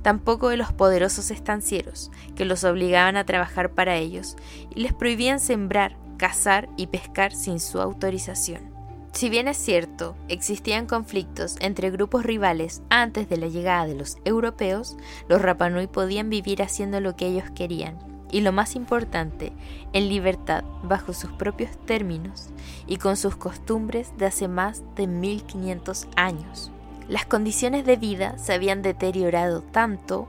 tampoco 0.02 0.50
de 0.50 0.58
los 0.58 0.74
poderosos 0.74 1.32
estancieros, 1.32 2.12
que 2.36 2.46
los 2.46 2.64
obligaban 2.64 3.18
a 3.18 3.26
trabajar 3.26 3.72
para 3.72 3.96
ellos 3.96 4.36
y 4.74 4.82
les 4.82 4.94
prohibían 4.94 5.40
sembrar, 5.40 5.98
cazar 6.18 6.70
y 6.78 6.88
pescar 6.88 7.34
sin 7.34 7.60
su 7.60 7.82
autorización. 7.82 8.76
Si 9.16 9.30
bien 9.30 9.48
es 9.48 9.56
cierto, 9.56 10.18
existían 10.28 10.88
conflictos 10.88 11.56
entre 11.62 11.90
grupos 11.90 12.26
rivales 12.26 12.82
antes 12.90 13.30
de 13.30 13.38
la 13.38 13.48
llegada 13.48 13.88
de 13.88 13.96
los 13.96 14.18
europeos, 14.26 14.98
los 15.30 15.42
Rapanui 15.42 15.88
podían 15.88 16.30
vivir 16.30 16.62
haciendo 16.62 17.00
lo 17.00 17.16
que 17.16 17.28
ellos 17.28 17.50
querían, 17.56 17.98
y 18.30 18.42
lo 18.42 18.52
más 18.52 18.76
importante, 18.76 19.54
en 19.94 20.10
libertad 20.10 20.66
bajo 20.84 21.14
sus 21.14 21.32
propios 21.32 21.72
términos 21.86 22.50
y 22.88 22.98
con 22.98 23.16
sus 23.16 23.38
costumbres 23.38 24.12
de 24.18 24.26
hace 24.26 24.50
más 24.50 24.84
de 24.96 25.08
1500 25.08 26.08
años. 26.18 26.72
Las 27.08 27.26
condiciones 27.26 27.86
de 27.86 27.98
vida 27.98 28.38
se 28.38 28.54
habían 28.54 28.82
deteriorado 28.82 29.62
tanto 29.62 30.28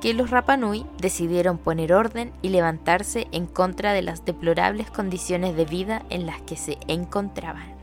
que 0.00 0.12
los 0.12 0.30
Rapanui 0.30 0.84
decidieron 0.98 1.56
poner 1.56 1.92
orden 1.92 2.32
y 2.42 2.48
levantarse 2.48 3.28
en 3.32 3.46
contra 3.46 3.92
de 3.92 4.02
las 4.02 4.24
deplorables 4.24 4.90
condiciones 4.90 5.56
de 5.56 5.64
vida 5.64 6.02
en 6.10 6.26
las 6.26 6.40
que 6.42 6.56
se 6.56 6.78
encontraban. 6.88 7.74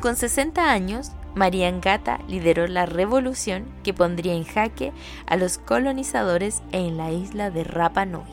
Con 0.00 0.16
60 0.16 0.70
años, 0.70 1.12
Mariangata 1.34 2.20
lideró 2.28 2.66
la 2.66 2.86
revolución 2.86 3.66
que 3.82 3.94
pondría 3.94 4.34
en 4.34 4.44
jaque 4.44 4.92
a 5.26 5.36
los 5.36 5.58
colonizadores 5.58 6.62
en 6.72 6.96
la 6.96 7.12
isla 7.12 7.50
de 7.50 7.64
Rapanui. 7.64 8.24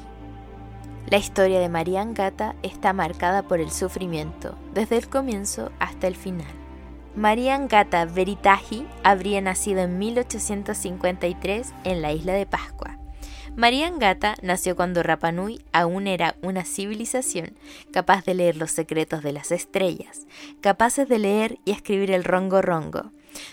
La 1.09 1.17
historia 1.17 1.59
de 1.59 1.67
Mariangata 1.67 2.55
está 2.63 2.93
marcada 2.93 3.43
por 3.43 3.59
el 3.59 3.71
sufrimiento, 3.71 4.55
desde 4.73 4.97
el 4.97 5.09
comienzo 5.09 5.71
hasta 5.79 6.07
el 6.07 6.15
final. 6.15 6.60
Mariangata 7.15 8.05
Veritaji 8.05 8.87
habría 9.03 9.41
nacido 9.41 9.81
en 9.81 9.99
1853 9.99 11.73
en 11.83 12.01
la 12.01 12.13
isla 12.13 12.33
de 12.33 12.45
Pascua. 12.45 12.97
Mariangata 13.57 14.35
nació 14.41 14.77
cuando 14.77 15.03
Rapanui 15.03 15.59
aún 15.73 16.07
era 16.07 16.37
una 16.41 16.63
civilización 16.63 17.57
capaz 17.91 18.23
de 18.23 18.33
leer 18.33 18.55
los 18.55 18.71
secretos 18.71 19.23
de 19.23 19.33
las 19.33 19.51
estrellas, 19.51 20.25
capaces 20.61 21.09
de 21.09 21.19
leer 21.19 21.59
y 21.65 21.71
escribir 21.71 22.11
el 22.11 22.23
rongo 22.23 22.61
rongo, 22.61 23.11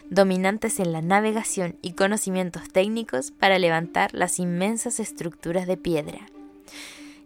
dominantes 0.08 0.78
en 0.78 0.92
la 0.92 1.02
navegación 1.02 1.78
y 1.82 1.94
conocimientos 1.94 2.68
técnicos 2.68 3.32
para 3.32 3.58
levantar 3.58 4.14
las 4.14 4.38
inmensas 4.38 5.00
estructuras 5.00 5.66
de 5.66 5.76
piedra. 5.76 6.20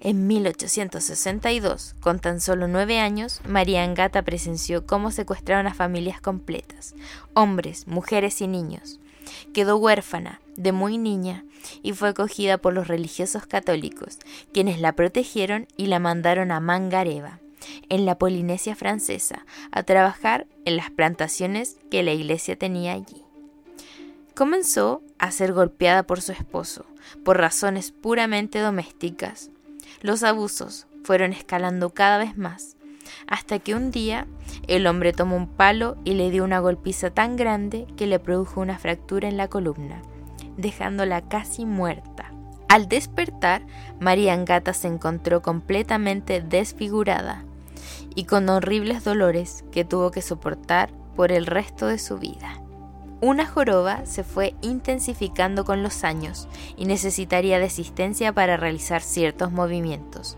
En 0.05 0.27
1862, 0.27 1.95
con 2.01 2.19
tan 2.19 2.41
solo 2.41 2.67
nueve 2.67 2.99
años, 2.99 3.41
María 3.47 3.85
Angata 3.85 4.23
presenció 4.23 4.85
cómo 4.85 5.13
secuestraron 5.13 5.69
a 5.69 5.75
familias 5.75 6.21
completas, 6.21 6.97
hombres, 7.35 7.87
mujeres 7.87 8.41
y 8.41 8.49
niños. 8.49 8.99
Quedó 9.55 9.77
huérfana 9.77 10.41
de 10.57 10.73
muy 10.73 10.99
niña 10.99 11.45
y 11.85 11.93
fue 11.93 12.09
acogida 12.09 12.59
por 12.59 12.75
los 12.75 12.89
religiosos 12.89 13.47
católicos, 13.47 14.19
quienes 14.53 14.81
la 14.81 14.93
protegieron 14.95 15.69
y 15.77 15.87
la 15.87 16.01
mandaron 16.01 16.51
a 16.51 16.59
Mangareva, 16.59 17.39
en 17.89 18.05
la 18.05 18.19
Polinesia 18.19 18.75
francesa, 18.75 19.47
a 19.71 19.85
trabajar 19.85 20.49
en 20.65 20.79
las 20.79 20.91
plantaciones 20.91 21.77
que 21.93 22.03
la 22.03 22.13
iglesia 22.13 22.57
tenía 22.57 22.95
allí. 22.95 23.23
comenzó 24.35 25.01
a 25.19 25.31
ser 25.31 25.53
golpeada 25.53 26.03
por 26.03 26.21
su 26.23 26.33
esposo, 26.33 26.87
por 27.25 27.39
razones 27.39 27.93
puramente 27.93 28.59
domésticas. 28.59 29.51
Los 30.03 30.25
abusos 30.25 30.89
fueron 31.05 31.33
escalando 31.33 31.91
cada 31.91 32.19
vez 32.19 32.37
más, 32.37 32.77
hasta 33.29 33.61
que 33.61 33.77
un 33.77 33.93
día 33.93 34.27
el 34.67 34.89
hombre 34.89 35.13
tomó 35.13 35.37
un 35.37 35.47
palo 35.47 35.97
y 36.05 36.15
le 36.15 36.29
dio 36.33 36.43
una 36.43 36.59
golpiza 36.59 37.11
tan 37.11 37.37
grande 37.37 37.87
que 37.97 38.09
le 38.09 38.19
produjo 38.19 38.61
una 38.61 38.79
fractura 38.79 39.29
en 39.29 39.37
la 39.37 39.47
columna, 39.47 40.03
dejándola 40.57 41.21
casi 41.21 41.67
muerta. 41.67 42.33
Al 42.69 42.89
despertar, 42.89 43.65
María 44.01 44.33
Angata 44.33 44.73
se 44.73 44.89
encontró 44.89 45.41
completamente 45.41 46.41
desfigurada 46.41 47.45
y 48.17 48.25
con 48.25 48.49
horribles 48.49 49.05
dolores 49.05 49.65
que 49.71 49.85
tuvo 49.85 50.11
que 50.11 50.23
soportar 50.23 50.91
por 51.15 51.31
el 51.31 51.47
resto 51.47 51.87
de 51.87 52.01
su 52.01 52.19
vida. 52.19 52.61
Una 53.25 53.47
joroba 53.47 54.05
se 54.05 54.25
fue 54.25 54.57
intensificando 54.63 55.65
con 55.65 55.85
los 55.85 56.03
años 56.03 56.49
y 56.77 56.87
necesitaría 56.87 57.61
de 57.61 57.67
asistencia 57.67 58.33
para 58.33 58.57
realizar 58.57 59.01
ciertos 59.01 59.53
movimientos, 59.53 60.37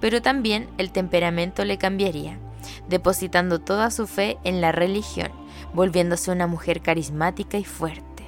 pero 0.00 0.22
también 0.22 0.68
el 0.78 0.92
temperamento 0.92 1.64
le 1.64 1.76
cambiaría, 1.76 2.38
depositando 2.88 3.58
toda 3.58 3.90
su 3.90 4.06
fe 4.06 4.38
en 4.44 4.60
la 4.60 4.70
religión, 4.70 5.32
volviéndose 5.74 6.30
una 6.30 6.46
mujer 6.46 6.82
carismática 6.82 7.58
y 7.58 7.64
fuerte. 7.64 8.22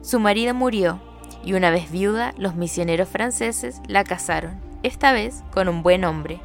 Su 0.00 0.20
marido 0.20 0.54
murió 0.54 1.00
y 1.44 1.54
una 1.54 1.72
vez 1.72 1.90
viuda 1.90 2.34
los 2.38 2.54
misioneros 2.54 3.08
franceses 3.08 3.80
la 3.88 4.04
casaron, 4.04 4.60
esta 4.84 5.12
vez 5.12 5.42
con 5.50 5.68
un 5.68 5.82
buen 5.82 6.04
hombre, 6.04 6.38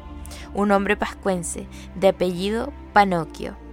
un 0.54 0.72
hombre 0.72 0.96
pascuense 0.96 1.68
de 1.94 2.08
apellido 2.08 2.72
Panocchio 2.92 3.69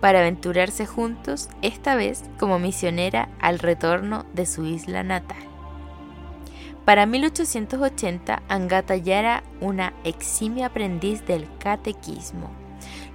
para 0.00 0.20
aventurarse 0.20 0.86
juntos, 0.86 1.48
esta 1.62 1.94
vez 1.94 2.24
como 2.38 2.58
misionera 2.58 3.28
al 3.40 3.58
retorno 3.58 4.26
de 4.32 4.46
su 4.46 4.64
isla 4.64 5.02
natal. 5.02 5.38
Para 6.84 7.06
1880, 7.06 8.42
Angata 8.48 8.96
ya 8.96 9.18
era 9.18 9.44
una 9.60 9.92
eximia 10.04 10.66
aprendiz 10.66 11.24
del 11.26 11.46
catequismo, 11.58 12.50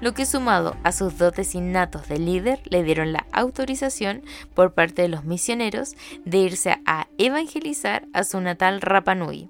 lo 0.01 0.13
que 0.13 0.25
sumado 0.25 0.75
a 0.83 0.91
sus 0.91 1.17
dotes 1.17 1.55
innatos 1.55 2.07
de 2.07 2.19
líder 2.19 2.61
le 2.65 2.83
dieron 2.83 3.13
la 3.13 3.25
autorización 3.31 4.23
por 4.53 4.73
parte 4.73 5.01
de 5.01 5.07
los 5.07 5.23
misioneros 5.23 5.95
de 6.25 6.37
irse 6.37 6.77
a 6.85 7.07
evangelizar 7.17 8.07
a 8.13 8.23
su 8.23 8.39
natal 8.41 8.81
Rapa 8.81 9.15
Nui. 9.15 9.49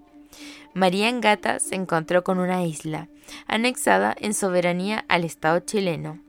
María 0.73 1.07
Angata 1.07 1.59
se 1.59 1.75
encontró 1.75 2.23
con 2.23 2.39
una 2.39 2.63
isla, 2.63 3.07
anexada 3.47 4.15
en 4.19 4.33
soberanía 4.33 5.05
al 5.07 5.23
Estado 5.23 5.59
chileno, 5.59 6.19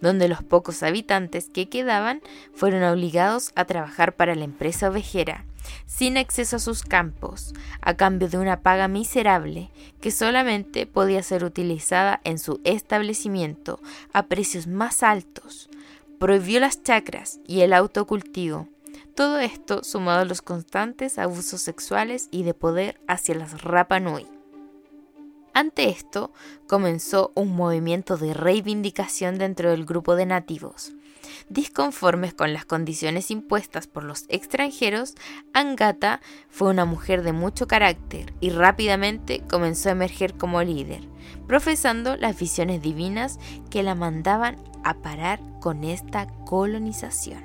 donde 0.00 0.28
los 0.28 0.42
pocos 0.42 0.82
habitantes 0.82 1.50
que 1.50 1.68
quedaban 1.68 2.20
fueron 2.54 2.82
obligados 2.82 3.52
a 3.54 3.64
trabajar 3.64 4.14
para 4.16 4.34
la 4.34 4.44
empresa 4.44 4.88
ovejera, 4.88 5.44
sin 5.86 6.16
acceso 6.18 6.56
a 6.56 6.60
sus 6.60 6.82
campos, 6.82 7.54
a 7.80 7.94
cambio 7.94 8.28
de 8.28 8.38
una 8.38 8.60
paga 8.60 8.88
miserable 8.88 9.70
que 10.00 10.10
solamente 10.10 10.86
podía 10.86 11.22
ser 11.22 11.44
utilizada 11.44 12.20
en 12.24 12.38
su 12.38 12.60
establecimiento 12.64 13.80
a 14.12 14.26
precios 14.26 14.66
más 14.66 15.02
altos. 15.02 15.68
Prohibió 16.18 16.60
las 16.60 16.82
chacras 16.82 17.40
y 17.46 17.60
el 17.60 17.72
autocultivo. 17.72 18.68
Todo 19.14 19.38
esto 19.38 19.82
sumado 19.82 20.20
a 20.20 20.24
los 20.24 20.42
constantes 20.42 21.18
abusos 21.18 21.62
sexuales 21.62 22.28
y 22.30 22.42
de 22.42 22.54
poder 22.54 23.00
hacia 23.06 23.34
las 23.34 23.62
Rapa 23.62 24.00
Nui. 24.00 24.35
Ante 25.56 25.88
esto, 25.88 26.34
comenzó 26.66 27.32
un 27.34 27.56
movimiento 27.56 28.18
de 28.18 28.34
reivindicación 28.34 29.38
dentro 29.38 29.70
del 29.70 29.86
grupo 29.86 30.14
de 30.14 30.26
nativos. 30.26 30.92
Disconformes 31.48 32.34
con 32.34 32.52
las 32.52 32.66
condiciones 32.66 33.30
impuestas 33.30 33.86
por 33.86 34.04
los 34.04 34.26
extranjeros, 34.28 35.14
Angata 35.54 36.20
fue 36.50 36.68
una 36.68 36.84
mujer 36.84 37.22
de 37.22 37.32
mucho 37.32 37.66
carácter 37.66 38.34
y 38.38 38.50
rápidamente 38.50 39.40
comenzó 39.48 39.88
a 39.88 39.92
emerger 39.92 40.34
como 40.34 40.62
líder, 40.62 41.00
profesando 41.46 42.18
las 42.18 42.38
visiones 42.38 42.82
divinas 42.82 43.38
que 43.70 43.82
la 43.82 43.94
mandaban 43.94 44.58
a 44.84 44.92
parar 44.98 45.40
con 45.60 45.84
esta 45.84 46.26
colonización. 46.44 47.42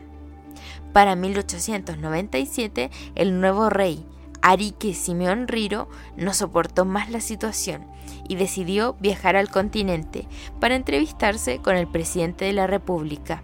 Para 0.91 1.15
1897, 1.15 2.91
el 3.15 3.39
nuevo 3.39 3.69
rey, 3.69 4.05
Arique 4.41 4.95
Simeón 4.95 5.47
Riro, 5.47 5.87
no 6.17 6.33
soportó 6.33 6.83
más 6.83 7.09
la 7.09 7.21
situación 7.21 7.89
y 8.31 8.35
decidió 8.35 8.95
viajar 9.01 9.35
al 9.35 9.49
continente 9.49 10.25
para 10.61 10.75
entrevistarse 10.75 11.57
con 11.57 11.75
el 11.75 11.85
presidente 11.85 12.45
de 12.45 12.53
la 12.53 12.65
República. 12.65 13.43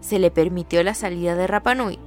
Se 0.00 0.18
le 0.18 0.30
permitió 0.30 0.82
la 0.82 0.94
salida 0.94 1.34
de 1.34 1.46
Rapanui, 1.46 1.98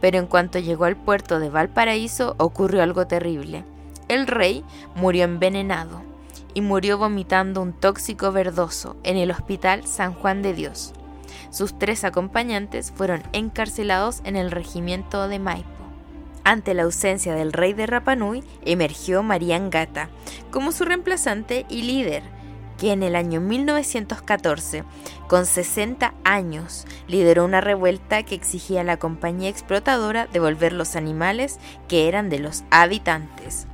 pero 0.00 0.18
en 0.18 0.28
cuanto 0.28 0.60
llegó 0.60 0.84
al 0.84 0.94
puerto 0.94 1.40
de 1.40 1.50
Valparaíso 1.50 2.36
ocurrió 2.38 2.80
algo 2.80 3.08
terrible. 3.08 3.64
El 4.06 4.28
rey 4.28 4.62
murió 4.94 5.24
envenenado 5.24 6.02
y 6.54 6.60
murió 6.60 6.96
vomitando 6.96 7.60
un 7.60 7.72
tóxico 7.72 8.30
verdoso 8.30 8.94
en 9.02 9.16
el 9.16 9.32
Hospital 9.32 9.84
San 9.84 10.14
Juan 10.14 10.42
de 10.42 10.54
Dios. 10.54 10.92
Sus 11.50 11.76
tres 11.76 12.04
acompañantes 12.04 12.92
fueron 12.92 13.24
encarcelados 13.32 14.20
en 14.22 14.36
el 14.36 14.52
regimiento 14.52 15.26
de 15.26 15.40
Maipo. 15.40 15.73
Ante 16.44 16.74
la 16.74 16.82
ausencia 16.82 17.34
del 17.34 17.52
rey 17.52 17.72
de 17.72 17.86
Rapanui, 17.86 18.44
emergió 18.64 19.22
María 19.22 19.56
Angata 19.56 20.10
como 20.50 20.72
su 20.72 20.84
reemplazante 20.84 21.64
y 21.70 21.82
líder, 21.82 22.22
que 22.78 22.92
en 22.92 23.02
el 23.02 23.16
año 23.16 23.40
1914, 23.40 24.84
con 25.26 25.46
60 25.46 26.14
años, 26.22 26.86
lideró 27.08 27.44
una 27.44 27.60
revuelta 27.60 28.22
que 28.24 28.34
exigía 28.34 28.82
a 28.82 28.84
la 28.84 28.98
compañía 28.98 29.48
explotadora 29.48 30.26
devolver 30.26 30.72
los 30.72 30.96
animales 30.96 31.58
que 31.88 32.08
eran 32.08 32.28
de 32.28 32.40
los 32.40 32.64
habitantes. 32.70 33.66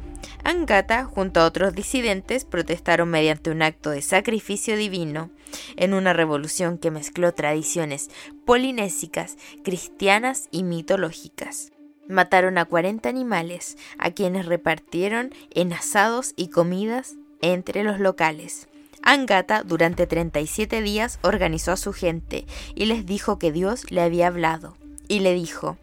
Angata, 0.44 1.04
junto 1.04 1.40
a 1.40 1.46
otros 1.46 1.74
disidentes, 1.74 2.44
protestaron 2.44 3.11
mediante 3.11 3.50
un 3.50 3.62
acto 3.62 3.90
de 3.90 4.00
sacrificio 4.00 4.76
divino, 4.76 5.30
en 5.76 5.92
una 5.92 6.12
revolución 6.12 6.78
que 6.78 6.90
mezcló 6.90 7.35
tradiciones 7.35 8.11
polinésicas, 8.46 9.37
cristianas 9.64 10.48
y 10.50 10.62
mitológicas. 10.62 11.72
Mataron 12.11 12.59
a 12.59 12.64
40 12.64 13.09
animales, 13.09 13.79
a 13.96 14.11
quienes 14.11 14.46
repartieron 14.46 15.33
en 15.55 15.73
asados 15.73 16.35
y 16.37 16.49
comidas 16.49 17.14
entre 17.40 17.85
los 17.85 18.01
locales. 18.01 18.68
Angata 19.03 19.62
durante 19.62 20.07
37 20.07 20.83
días 20.83 21.20
organizó 21.23 21.73
a 21.73 21.77
su 21.77 21.92
gente 21.92 22.46
y 22.75 22.87
les 22.87 23.07
dijo 23.07 23.38
que 23.38 23.53
Dios 23.53 23.90
le 23.90 24.03
había 24.03 24.27
hablado. 24.27 24.77
Y 25.09 25.20
le 25.20 25.35
dijo, 25.35 25.79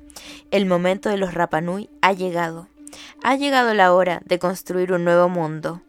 el 0.51 0.65
momento 0.65 1.09
de 1.09 1.17
los 1.17 1.33
Rapanui 1.33 1.89
ha 2.01 2.11
llegado. 2.11 2.67
Ha 3.23 3.35
llegado 3.35 3.73
la 3.73 3.93
hora 3.93 4.21
de 4.25 4.37
construir 4.37 4.91
un 4.91 5.03
nuevo 5.03 5.29
mundo 5.29 5.81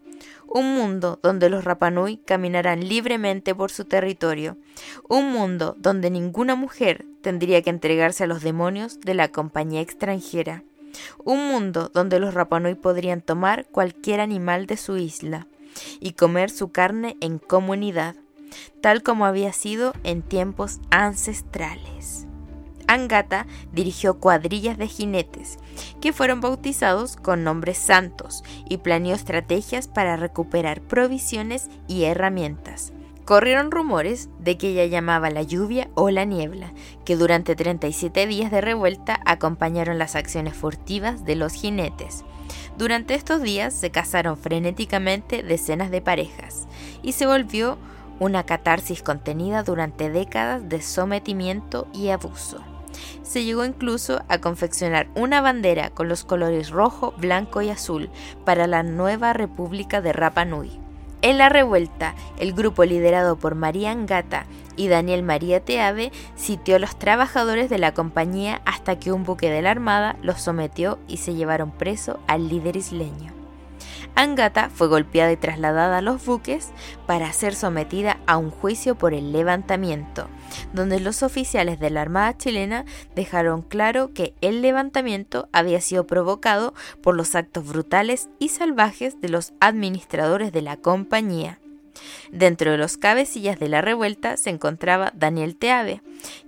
un 0.51 0.73
mundo 0.73 1.19
donde 1.21 1.49
los 1.49 1.63
Rapanui 1.63 2.17
caminarán 2.17 2.87
libremente 2.87 3.53
por 3.53 3.71
su 3.71 3.85
territorio, 3.85 4.57
un 5.07 5.31
mundo 5.31 5.75
donde 5.77 6.09
ninguna 6.09 6.55
mujer 6.55 7.05
tendría 7.21 7.61
que 7.61 7.69
entregarse 7.69 8.23
a 8.23 8.27
los 8.27 8.41
demonios 8.41 8.99
de 9.01 9.13
la 9.13 9.29
compañía 9.29 9.81
extranjera, 9.81 10.63
un 11.23 11.47
mundo 11.47 11.91
donde 11.93 12.19
los 12.19 12.33
Rapanui 12.33 12.75
podrían 12.75 13.21
tomar 13.21 13.67
cualquier 13.67 14.19
animal 14.19 14.65
de 14.65 14.77
su 14.77 14.97
isla 14.97 15.47
y 15.99 16.13
comer 16.13 16.49
su 16.49 16.71
carne 16.71 17.17
en 17.21 17.37
comunidad, 17.39 18.15
tal 18.81 19.03
como 19.03 19.25
había 19.25 19.53
sido 19.53 19.93
en 20.03 20.21
tiempos 20.21 20.79
ancestrales. 20.89 22.25
Angata 22.87 23.45
dirigió 23.71 24.19
cuadrillas 24.19 24.79
de 24.79 24.87
jinetes, 24.87 25.59
que 26.01 26.11
fueron 26.11 26.41
bautizados 26.41 27.17
con 27.17 27.43
nombres 27.43 27.77
santos, 27.77 28.43
y 28.67 28.77
planeó 28.77 29.13
estrategias 29.13 29.87
para 29.87 30.15
recuperar 30.15 30.81
provisiones 30.81 31.69
y 31.87 32.05
herramientas. 32.05 32.91
Corrieron 33.29 33.69
rumores 33.69 34.27
de 34.39 34.57
que 34.57 34.69
ella 34.69 34.87
llamaba 34.87 35.29
la 35.29 35.43
lluvia 35.43 35.91
o 35.93 36.09
la 36.09 36.25
niebla, 36.25 36.73
que 37.05 37.15
durante 37.15 37.55
37 37.55 38.25
días 38.25 38.49
de 38.49 38.59
revuelta 38.59 39.19
acompañaron 39.23 39.99
las 39.99 40.15
acciones 40.15 40.55
furtivas 40.55 41.25
de 41.25 41.35
los 41.35 41.53
jinetes. 41.53 42.23
Durante 42.79 43.13
estos 43.13 43.43
días 43.43 43.75
se 43.75 43.91
casaron 43.91 44.35
frenéticamente 44.35 45.43
decenas 45.43 45.91
de 45.91 46.01
parejas 46.01 46.67
y 47.03 47.11
se 47.11 47.27
volvió 47.27 47.77
una 48.17 48.47
catarsis 48.47 49.03
contenida 49.03 49.61
durante 49.61 50.09
décadas 50.09 50.67
de 50.67 50.81
sometimiento 50.81 51.87
y 51.93 52.09
abuso 52.09 52.63
se 53.21 53.43
llegó 53.43 53.63
incluso 53.63 54.23
a 54.27 54.39
confeccionar 54.39 55.07
una 55.13 55.39
bandera 55.39 55.91
con 55.91 56.09
los 56.09 56.23
colores 56.23 56.71
rojo, 56.71 57.13
blanco 57.17 57.61
y 57.61 57.69
azul 57.69 58.09
para 58.43 58.65
la 58.65 58.81
nueva 58.81 59.33
República 59.33 60.01
de 60.01 60.13
Rapa 60.13 60.45
Nui. 60.45 60.88
En 61.21 61.37
la 61.37 61.49
revuelta, 61.49 62.15
el 62.39 62.53
grupo 62.53 62.85
liderado 62.85 63.35
por 63.35 63.55
María 63.55 63.91
Angata 63.91 64.45
y 64.77 64.87
Daniel 64.87 65.23
María 65.23 65.59
Teave 65.59 66.13
sitió 66.35 66.77
a 66.77 66.79
los 66.79 66.97
trabajadores 66.97 67.69
de 67.69 67.77
la 67.77 67.93
compañía 67.93 68.61
hasta 68.65 68.97
que 68.97 69.11
un 69.11 69.25
buque 69.25 69.49
de 69.49 69.61
la 69.61 69.71
Armada 69.71 70.15
los 70.21 70.41
sometió 70.41 70.97
y 71.09 71.17
se 71.17 71.33
llevaron 71.33 71.71
preso 71.71 72.19
al 72.27 72.47
líder 72.47 72.77
isleño. 72.77 73.38
Angata 74.19 74.69
fue 74.69 74.89
golpeada 74.89 75.31
y 75.31 75.37
trasladada 75.37 75.99
a 75.99 76.01
los 76.01 76.25
buques 76.25 76.71
para 77.07 77.31
ser 77.31 77.55
sometida 77.55 78.19
a 78.27 78.35
un 78.35 78.51
juicio 78.51 78.95
por 78.95 79.13
el 79.13 79.31
levantamiento, 79.31 80.27
donde 80.73 80.99
los 80.99 81.23
oficiales 81.23 81.79
de 81.79 81.89
la 81.89 82.01
Armada 82.01 82.35
chilena 82.35 82.83
dejaron 83.15 83.61
claro 83.61 84.13
que 84.13 84.33
el 84.41 84.61
levantamiento 84.61 85.47
había 85.53 85.79
sido 85.79 86.05
provocado 86.05 86.73
por 87.01 87.15
los 87.15 87.33
actos 87.33 87.65
brutales 87.65 88.27
y 88.39 88.49
salvajes 88.49 89.21
de 89.21 89.29
los 89.29 89.53
administradores 89.61 90.51
de 90.51 90.63
la 90.63 90.75
compañía. 90.75 91.61
Dentro 92.29 92.71
de 92.71 92.77
los 92.77 92.97
cabecillas 92.97 93.57
de 93.57 93.69
la 93.69 93.79
revuelta 93.79 94.35
se 94.35 94.49
encontraba 94.49 95.13
Daniel 95.15 95.55
Teave, 95.55 96.01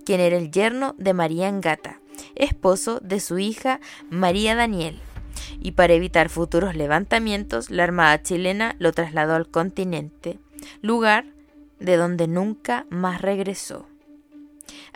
quien 0.06 0.20
era 0.20 0.36
el 0.36 0.52
yerno 0.52 0.94
de 0.98 1.14
María 1.14 1.48
Angata, 1.48 2.02
esposo 2.36 3.00
de 3.00 3.22
su 3.22 3.40
hija 3.40 3.80
María 4.10 4.56
Daniel. 4.56 5.00
Y 5.60 5.72
para 5.72 5.94
evitar 5.94 6.30
futuros 6.30 6.76
levantamientos, 6.76 7.70
la 7.70 7.84
Armada 7.84 8.22
chilena 8.22 8.76
lo 8.80 8.92
trasladó 8.92 9.36
al 9.36 9.50
continente, 9.50 10.40
lugar 10.82 11.26
de 11.80 11.98
donde 11.98 12.28
nunca 12.28 12.86
más 12.90 13.22
regresó. 13.22 13.88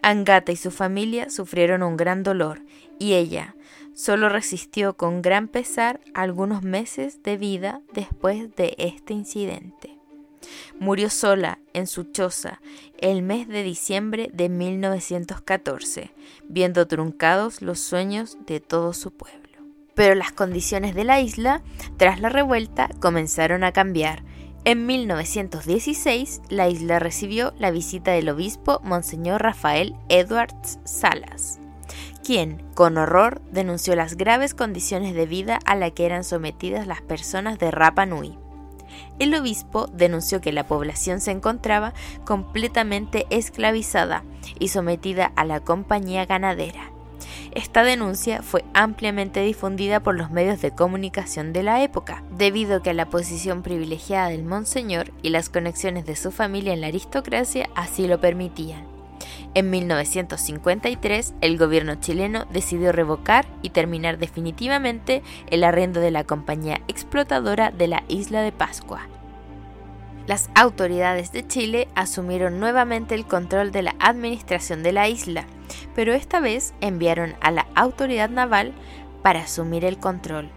Angata 0.01 0.51
y 0.51 0.55
su 0.55 0.71
familia 0.71 1.29
sufrieron 1.29 1.83
un 1.83 1.97
gran 1.97 2.23
dolor 2.23 2.61
y 2.99 3.13
ella 3.13 3.55
solo 3.93 4.29
resistió 4.29 4.95
con 4.95 5.21
gran 5.21 5.47
pesar 5.47 5.99
algunos 6.13 6.61
meses 6.61 7.23
de 7.23 7.37
vida 7.37 7.81
después 7.93 8.55
de 8.55 8.75
este 8.77 9.13
incidente. 9.13 9.97
Murió 10.79 11.09
sola 11.09 11.59
en 11.73 11.87
su 11.87 12.03
choza 12.03 12.61
el 12.99 13.21
mes 13.21 13.47
de 13.47 13.63
diciembre 13.63 14.29
de 14.33 14.49
1914, 14.49 16.11
viendo 16.47 16.87
truncados 16.87 17.61
los 17.61 17.79
sueños 17.79 18.37
de 18.45 18.59
todo 18.59 18.93
su 18.93 19.11
pueblo. 19.11 19.44
Pero 19.95 20.15
las 20.15 20.31
condiciones 20.31 20.93
de 20.93 21.03
la 21.03 21.21
isla, 21.21 21.61
tras 21.97 22.19
la 22.19 22.29
revuelta, 22.29 22.89
comenzaron 22.99 23.63
a 23.63 23.71
cambiar. 23.71 24.23
En 24.65 24.85
1916, 24.85 26.41
la 26.49 26.67
isla 26.67 26.99
recibió 26.99 27.53
la 27.57 27.71
visita 27.71 28.11
del 28.11 28.29
obispo 28.29 28.81
Monseñor 28.83 29.41
Rafael 29.41 29.95
Edwards 30.09 30.79
Salas, 30.83 31.59
quien, 32.23 32.63
con 32.73 32.97
horror, 32.97 33.41
denunció 33.51 33.95
las 33.95 34.17
graves 34.17 34.53
condiciones 34.53 35.13
de 35.13 35.27
vida 35.27 35.59
a 35.65 35.75
las 35.75 35.91
que 35.91 36.05
eran 36.05 36.23
sometidas 36.23 36.87
las 36.87 37.01
personas 37.01 37.59
de 37.59 37.71
Rapa 37.71 38.05
Nui 38.05 38.37
el 39.19 39.33
obispo 39.35 39.87
denunció 39.87 40.41
que 40.41 40.51
la 40.51 40.67
población 40.67 41.21
se 41.21 41.31
encontraba 41.31 41.93
completamente 42.25 43.25
esclavizada 43.29 44.23
y 44.59 44.69
sometida 44.69 45.31
a 45.35 45.45
la 45.45 45.61
compañía 45.61 46.25
ganadera. 46.25 46.91
Esta 47.51 47.83
denuncia 47.83 48.41
fue 48.41 48.63
ampliamente 48.73 49.41
difundida 49.41 50.01
por 50.01 50.15
los 50.15 50.31
medios 50.31 50.61
de 50.61 50.71
comunicación 50.71 51.53
de 51.53 51.63
la 51.63 51.83
época, 51.83 52.23
debido 52.37 52.77
a 52.77 52.83
que 52.83 52.93
la 52.93 53.09
posición 53.09 53.61
privilegiada 53.61 54.29
del 54.29 54.43
monseñor 54.43 55.11
y 55.21 55.29
las 55.29 55.49
conexiones 55.49 56.05
de 56.05 56.15
su 56.15 56.31
familia 56.31 56.73
en 56.73 56.81
la 56.81 56.87
aristocracia 56.87 57.69
así 57.75 58.07
lo 58.07 58.19
permitían. 58.19 58.85
En 59.53 59.69
1953, 59.69 61.33
el 61.39 61.57
gobierno 61.57 61.95
chileno 61.95 62.45
decidió 62.51 62.91
revocar 62.91 63.45
y 63.61 63.69
terminar 63.69 64.17
definitivamente 64.17 65.23
el 65.49 65.63
arrendo 65.63 66.01
de 66.01 66.11
la 66.11 66.25
compañía 66.25 66.81
explotadora 66.89 67.71
de 67.71 67.87
la 67.87 68.03
isla 68.09 68.41
de 68.41 68.51
Pascua. 68.51 69.07
Las 70.27 70.49
autoridades 70.55 71.31
de 71.31 71.45
Chile 71.47 71.87
asumieron 71.93 72.59
nuevamente 72.59 73.13
el 73.13 73.25
control 73.25 73.71
de 73.71 73.83
la 73.83 73.95
administración 73.99 74.81
de 74.81 74.91
la 74.91 75.07
isla, 75.07 75.45
pero 75.93 76.13
esta 76.13 76.39
vez 76.39 76.73
enviaron 76.81 77.35
a 77.41 77.51
la 77.51 77.67
autoridad 77.75 78.29
naval 78.29 78.73
para 79.21 79.41
asumir 79.41 79.85
el 79.85 79.99
control. 79.99 80.49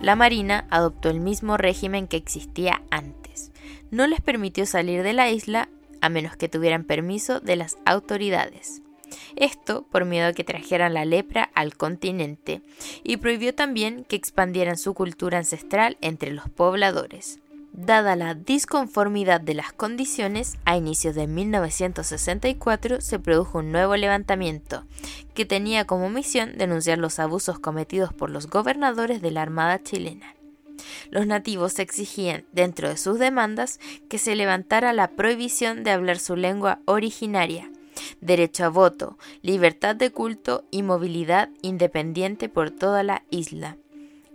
La 0.00 0.14
Marina 0.14 0.66
adoptó 0.70 1.08
el 1.08 1.20
mismo 1.20 1.56
régimen 1.56 2.06
que 2.06 2.18
existía 2.18 2.82
antes. 2.90 3.50
No 3.90 4.06
les 4.06 4.20
permitió 4.20 4.66
salir 4.66 5.02
de 5.02 5.14
la 5.14 5.30
isla 5.30 5.70
a 6.02 6.10
menos 6.10 6.36
que 6.36 6.50
tuvieran 6.50 6.84
permiso 6.84 7.40
de 7.40 7.56
las 7.56 7.78
autoridades. 7.86 8.82
Esto 9.36 9.86
por 9.90 10.04
miedo 10.04 10.28
a 10.28 10.32
que 10.34 10.44
trajeran 10.44 10.92
la 10.92 11.04
lepra 11.06 11.50
al 11.54 11.76
continente, 11.76 12.60
y 13.02 13.16
prohibió 13.16 13.54
también 13.54 14.04
que 14.04 14.16
expandieran 14.16 14.76
su 14.76 14.92
cultura 14.92 15.38
ancestral 15.38 15.96
entre 16.00 16.32
los 16.32 16.50
pobladores. 16.50 17.40
Dada 17.76 18.14
la 18.14 18.34
disconformidad 18.34 19.40
de 19.40 19.52
las 19.52 19.72
condiciones, 19.72 20.58
a 20.64 20.76
inicios 20.76 21.16
de 21.16 21.26
1964 21.26 23.00
se 23.00 23.18
produjo 23.18 23.58
un 23.58 23.72
nuevo 23.72 23.96
levantamiento, 23.96 24.84
que 25.34 25.44
tenía 25.44 25.84
como 25.84 26.08
misión 26.08 26.56
denunciar 26.56 26.98
los 26.98 27.18
abusos 27.18 27.58
cometidos 27.58 28.12
por 28.12 28.30
los 28.30 28.46
gobernadores 28.46 29.20
de 29.20 29.32
la 29.32 29.42
Armada 29.42 29.82
chilena. 29.82 30.36
Los 31.10 31.26
nativos 31.26 31.80
exigían, 31.80 32.44
dentro 32.52 32.88
de 32.88 32.96
sus 32.96 33.18
demandas, 33.18 33.80
que 34.08 34.18
se 34.18 34.36
levantara 34.36 34.92
la 34.92 35.08
prohibición 35.08 35.82
de 35.82 35.90
hablar 35.90 36.20
su 36.20 36.36
lengua 36.36 36.78
originaria, 36.84 37.72
derecho 38.20 38.66
a 38.66 38.68
voto, 38.68 39.18
libertad 39.42 39.96
de 39.96 40.12
culto 40.12 40.62
y 40.70 40.84
movilidad 40.84 41.48
independiente 41.60 42.48
por 42.48 42.70
toda 42.70 43.02
la 43.02 43.24
isla. 43.30 43.78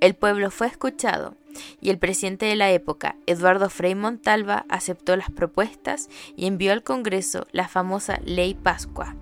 El 0.02 0.14
pueblo 0.16 0.52
fue 0.52 0.68
escuchado 0.68 1.38
y 1.82 1.90
el 1.90 1.98
presidente 1.98 2.46
de 2.46 2.56
la 2.56 2.72
época, 2.72 3.16
Eduardo 3.26 3.70
Frei 3.70 3.96
Montalva, 3.96 4.66
aceptó 4.70 5.16
las 5.16 5.32
propuestas 5.32 6.10
y 6.36 6.46
envió 6.46 6.72
al 6.72 6.84
Congreso 6.84 7.48
la 7.52 7.68
famosa 7.68 8.20
Ley 8.24 8.54
Pascua, 8.54 9.16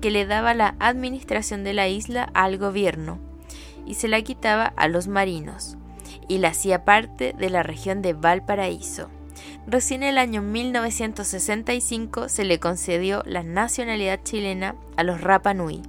que 0.00 0.10
le 0.10 0.26
daba 0.26 0.54
la 0.54 0.76
administración 0.78 1.64
de 1.64 1.74
la 1.74 1.88
isla 1.88 2.30
al 2.34 2.58
gobierno 2.58 3.18
y 3.86 3.94
se 3.94 4.08
la 4.08 4.20
quitaba 4.22 4.72
a 4.76 4.88
los 4.88 5.08
marinos 5.08 5.76
y 6.28 6.38
la 6.38 6.48
hacía 6.48 6.84
parte 6.84 7.34
de 7.38 7.50
la 7.50 7.62
región 7.62 8.02
de 8.02 8.12
Valparaíso. 8.12 9.10
Recién 9.66 10.02
en 10.02 10.10
el 10.10 10.18
año 10.18 10.42
1965 10.42 12.28
se 12.28 12.44
le 12.44 12.58
concedió 12.58 13.22
la 13.26 13.42
nacionalidad 13.42 14.20
chilena 14.22 14.76
a 14.96 15.02
los 15.02 15.20
Rapa 15.20 15.54
Nui, 15.54 15.82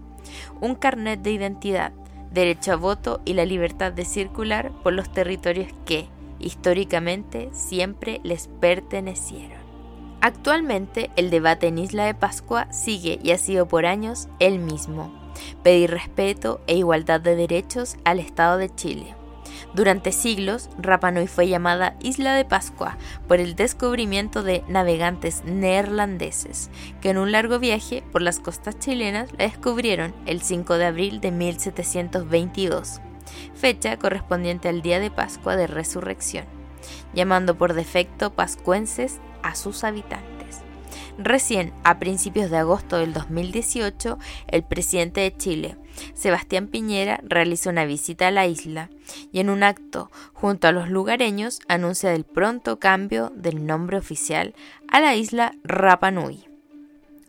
un 0.62 0.75
carnet 0.75 1.21
de 1.21 1.32
identidad, 1.32 1.93
derecho 2.32 2.74
a 2.74 2.76
voto 2.76 3.22
y 3.26 3.34
la 3.34 3.46
libertad 3.46 3.92
de 3.92 4.06
circular 4.06 4.72
por 4.84 4.94
los 4.94 5.12
territorios 5.12 5.72
que, 5.86 6.08
históricamente, 6.39 7.50
siempre 7.52 8.22
les 8.24 8.48
pertenecieron. 8.48 9.60
Actualmente 10.22 11.12
el 11.15 11.30
debate 11.30 11.68
en 11.68 11.78
Isla 11.78 12.06
de 12.06 12.13
Pascua 12.13 12.72
sigue 12.74 13.20
y 13.24 13.32
ha 13.32 13.38
sido 13.38 13.68
por 13.68 13.86
años 13.86 14.28
el 14.39 14.60
mismo, 14.60 15.13
pedir 15.63 15.92
respeto 15.92 16.60
e 16.68 16.76
igualdad 16.76 17.22
de 17.22 17.36
derechos 17.36 17.96
al 18.04 18.20
Estado 18.20 18.58
de 18.58 18.74
Chile. 18.76 19.18
Durante 19.73 20.12
siglos, 20.12 20.69
Rapa 20.79 21.12
Nui 21.12 21.27
fue 21.27 21.47
llamada 21.47 21.95
Isla 21.99 22.34
de 22.34 22.43
Pascua 22.43 22.97
por 23.27 23.39
el 23.39 23.55
descubrimiento 23.55 24.41
de 24.41 24.63
navegantes 24.67 25.43
neerlandeses, 25.45 26.71
que 27.01 27.12
en 27.12 27.19
un 27.19 27.32
largo 27.32 27.60
viaje 27.60 28.03
por 28.12 28.23
las 28.23 28.39
costas 28.39 28.79
chilenas 28.79 29.32
la 29.38 29.45
descubrieron 29.45 30.15
el 30.25 30.41
5 30.41 30.77
de 30.77 30.86
abril 30.86 31.21
de 31.21 31.32
1722, 31.32 32.99
fecha 33.53 33.97
correspondiente 33.97 34.69
al 34.69 34.82
día 34.82 34.99
de 34.99 35.12
Pascua 35.12 35.55
de 35.55 35.67
Resurrección, 35.67 36.45
llamando 37.13 37.55
por 37.55 37.73
defecto 37.73 38.34
pascuenses 38.34 39.19
a 39.43 39.53
sus 39.53 39.84
habitantes. 39.84 40.29
Recién, 41.21 41.73
a 41.84 41.99
principios 41.99 42.49
de 42.49 42.58
agosto 42.58 42.97
del 42.97 43.13
2018, 43.13 44.17
el 44.47 44.63
presidente 44.63 45.19
de 45.21 45.36
Chile, 45.36 45.75
Sebastián 46.14 46.68
Piñera, 46.68 47.20
realizó 47.24 47.70
una 47.70 47.86
visita 47.86 48.28
a 48.28 48.32
la 48.32 48.48
isla 48.48 48.90
y 49.32 49.40
en 49.40 49.50
un 49.50 49.64
acto 49.64 50.12
junto 50.34 50.68
a 50.68 50.72
los 50.72 50.90
lugareños 50.90 51.60
anuncia 51.68 52.14
el 52.14 52.24
pronto 52.24 52.80
cambio 52.80 53.32
del 53.36 53.66
nombre 53.66 53.98
oficial 53.98 54.54
a 54.88 55.00
la 55.00 55.16
isla 55.16 55.56
Rapa 55.64 56.12
Nui. 56.12 56.46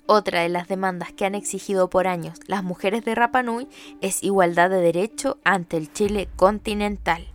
Otra 0.06 0.42
de 0.42 0.48
las 0.48 0.66
demandas 0.66 1.12
que 1.12 1.24
han 1.24 1.36
exigido 1.36 1.88
por 1.88 2.08
años 2.08 2.36
las 2.46 2.64
mujeres 2.64 3.04
de 3.04 3.14
Rapa 3.14 3.44
Nui 3.44 3.68
es 4.00 4.24
igualdad 4.24 4.70
de 4.70 4.80
derecho 4.80 5.38
ante 5.44 5.76
el 5.76 5.92
Chile 5.92 6.28
continental. 6.36 7.28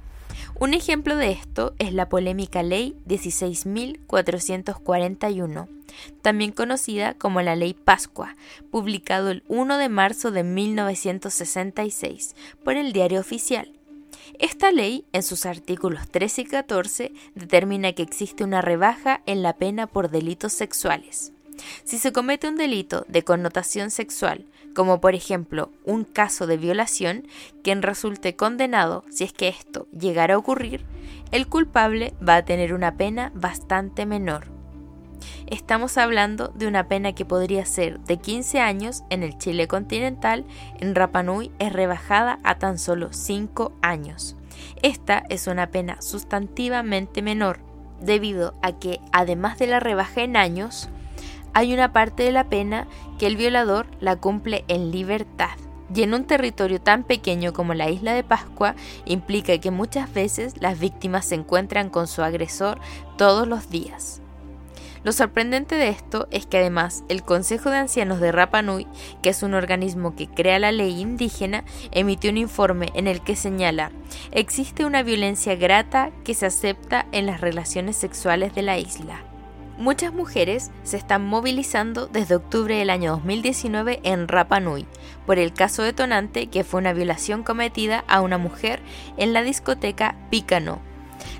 Un 0.59 0.73
ejemplo 0.73 1.15
de 1.15 1.31
esto 1.31 1.73
es 1.79 1.93
la 1.93 2.09
polémica 2.09 2.63
Ley 2.63 2.97
16.441, 3.07 5.74
también 6.21 6.51
conocida 6.51 7.13
como 7.13 7.41
la 7.41 7.55
Ley 7.55 7.73
Pascua, 7.73 8.35
publicado 8.71 9.31
el 9.31 9.43
1 9.47 9.77
de 9.77 9.89
marzo 9.89 10.31
de 10.31 10.43
1966 10.43 12.35
por 12.63 12.75
el 12.75 12.93
Diario 12.93 13.19
Oficial. 13.19 13.71
Esta 14.39 14.71
ley, 14.71 15.05
en 15.13 15.23
sus 15.23 15.45
artículos 15.45 16.09
13 16.09 16.41
y 16.41 16.45
14, 16.45 17.13
determina 17.35 17.93
que 17.93 18.03
existe 18.03 18.43
una 18.43 18.61
rebaja 18.61 19.21
en 19.25 19.43
la 19.43 19.53
pena 19.53 19.87
por 19.87 20.09
delitos 20.09 20.53
sexuales. 20.53 21.31
Si 21.83 21.97
se 21.97 22.11
comete 22.11 22.47
un 22.47 22.57
delito 22.57 23.05
de 23.07 23.23
connotación 23.23 23.91
sexual, 23.91 24.45
como 24.73 24.99
por 24.99 25.15
ejemplo 25.15 25.71
un 25.85 26.03
caso 26.03 26.47
de 26.47 26.57
violación, 26.57 27.27
quien 27.63 27.81
resulte 27.81 28.35
condenado, 28.35 29.05
si 29.09 29.23
es 29.23 29.31
que 29.31 29.47
esto 29.47 29.87
llegara 29.97 30.35
a 30.35 30.37
ocurrir, 30.37 30.85
el 31.31 31.47
culpable 31.47 32.13
va 32.27 32.35
a 32.35 32.45
tener 32.45 32.73
una 32.73 32.97
pena 32.97 33.31
bastante 33.35 34.05
menor. 34.05 34.54
Estamos 35.47 35.97
hablando 35.97 36.49
de 36.49 36.67
una 36.67 36.87
pena 36.87 37.13
que 37.13 37.25
podría 37.25 37.65
ser 37.65 37.99
de 38.01 38.17
15 38.17 38.59
años 38.59 39.03
en 39.09 39.23
el 39.23 39.37
Chile 39.37 39.67
continental, 39.67 40.45
en 40.79 40.95
Rapanui 40.95 41.51
es 41.59 41.71
rebajada 41.71 42.39
a 42.43 42.57
tan 42.57 42.79
solo 42.79 43.13
5 43.13 43.73
años. 43.81 44.35
Esta 44.81 45.23
es 45.29 45.47
una 45.47 45.67
pena 45.67 46.01
sustantivamente 46.01 47.21
menor, 47.21 47.59
debido 48.01 48.55
a 48.61 48.73
que, 48.73 48.99
además 49.11 49.57
de 49.57 49.67
la 49.67 49.79
rebaja 49.79 50.21
en 50.21 50.37
años, 50.37 50.89
hay 51.53 51.73
una 51.73 51.93
parte 51.93 52.23
de 52.23 52.31
la 52.31 52.49
pena 52.49 52.87
que 53.17 53.27
el 53.27 53.37
violador 53.37 53.87
la 53.99 54.17
cumple 54.17 54.65
en 54.67 54.91
libertad. 54.91 55.57
Y 55.93 56.01
en 56.01 56.13
un 56.13 56.25
territorio 56.25 56.81
tan 56.81 57.03
pequeño 57.03 57.53
como 57.53 57.73
la 57.73 57.89
isla 57.89 58.13
de 58.13 58.23
Pascua 58.23 58.75
implica 59.05 59.57
que 59.59 59.71
muchas 59.71 60.11
veces 60.13 60.55
las 60.59 60.79
víctimas 60.79 61.25
se 61.25 61.35
encuentran 61.35 61.89
con 61.89 62.07
su 62.07 62.23
agresor 62.23 62.79
todos 63.17 63.47
los 63.47 63.69
días. 63.69 64.21
Lo 65.05 65.11
sorprendente 65.11 65.75
de 65.75 65.89
esto 65.89 66.27
es 66.31 66.47
que 66.47 66.57
además 66.57 67.03
el 67.09 67.21
Consejo 67.21 67.69
de 67.69 67.77
Ancianos 67.77 68.19
de 68.19 68.31
Rapa 68.31 68.63
Nui, 68.63 68.87
que 69.21 69.29
es 69.29 69.43
un 69.43 69.53
organismo 69.53 70.15
que 70.15 70.27
crea 70.27 70.57
la 70.57 70.71
ley 70.71 70.99
indígena, 70.99 71.63
emitió 71.91 72.31
un 72.31 72.39
informe 72.39 72.89
en 72.95 73.05
el 73.05 73.21
que 73.21 73.35
señala 73.35 73.91
existe 74.31 74.83
una 74.83 75.03
violencia 75.03 75.55
grata 75.55 76.09
que 76.23 76.33
se 76.33 76.47
acepta 76.47 77.05
en 77.11 77.27
las 77.27 77.39
relaciones 77.39 77.95
sexuales 77.95 78.55
de 78.55 78.63
la 78.63 78.79
isla. 78.79 79.21
Muchas 79.77 80.11
mujeres 80.11 80.71
se 80.81 80.97
están 80.97 81.23
movilizando 81.23 82.07
desde 82.07 82.33
octubre 82.33 82.75
del 82.75 82.89
año 82.89 83.11
2019 83.11 83.99
en 84.01 84.27
Rapa 84.27 84.59
Nui 84.59 84.87
por 85.27 85.37
el 85.37 85.53
caso 85.53 85.83
detonante 85.83 86.47
que 86.47 86.63
fue 86.63 86.79
una 86.79 86.93
violación 86.93 87.43
cometida 87.43 88.03
a 88.07 88.21
una 88.21 88.39
mujer 88.39 88.81
en 89.17 89.33
la 89.33 89.43
discoteca 89.43 90.15
Picano, 90.31 90.81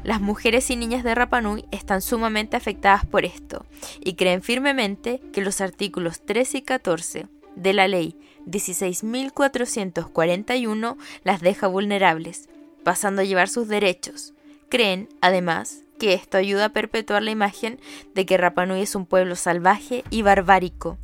las 0.04 0.22
mujeres 0.22 0.70
y 0.70 0.76
niñas 0.76 1.04
de 1.04 1.16
Rapanui 1.16 1.66
están 1.72 2.02
sumamente 2.02 2.58
afectadas 2.58 3.06
por 3.06 3.26
esto 3.26 3.66
y 4.00 4.14
creen 4.14 4.42
firmemente 4.42 5.22
que 5.34 5.42
los 5.42 5.62
artículos 5.62 6.26
13 6.26 6.60
y 6.60 6.62
14 6.62 7.28
de 7.56 7.74
la 7.74 7.88
ley 7.88 8.18
16.441 8.46 10.98
las 11.24 11.42
deja 11.42 11.68
vulnerables, 11.68 12.50
pasando 12.84 13.22
a 13.22 13.26
llevar 13.26 13.50
sus 13.50 13.68
derechos. 13.68 14.34
Creen, 14.70 15.10
además, 15.22 15.84
que 16.00 16.14
esto 16.14 16.38
ayuda 16.38 16.66
a 16.66 16.74
perpetuar 16.74 17.24
la 17.24 17.32
imagen 17.32 17.80
de 18.14 18.26
que 18.26 18.38
Rapanui 18.38 18.82
es 18.82 18.96
un 18.96 19.06
pueblo 19.06 19.36
salvaje 19.36 20.04
y 20.10 20.22
barbárico. 20.22 20.98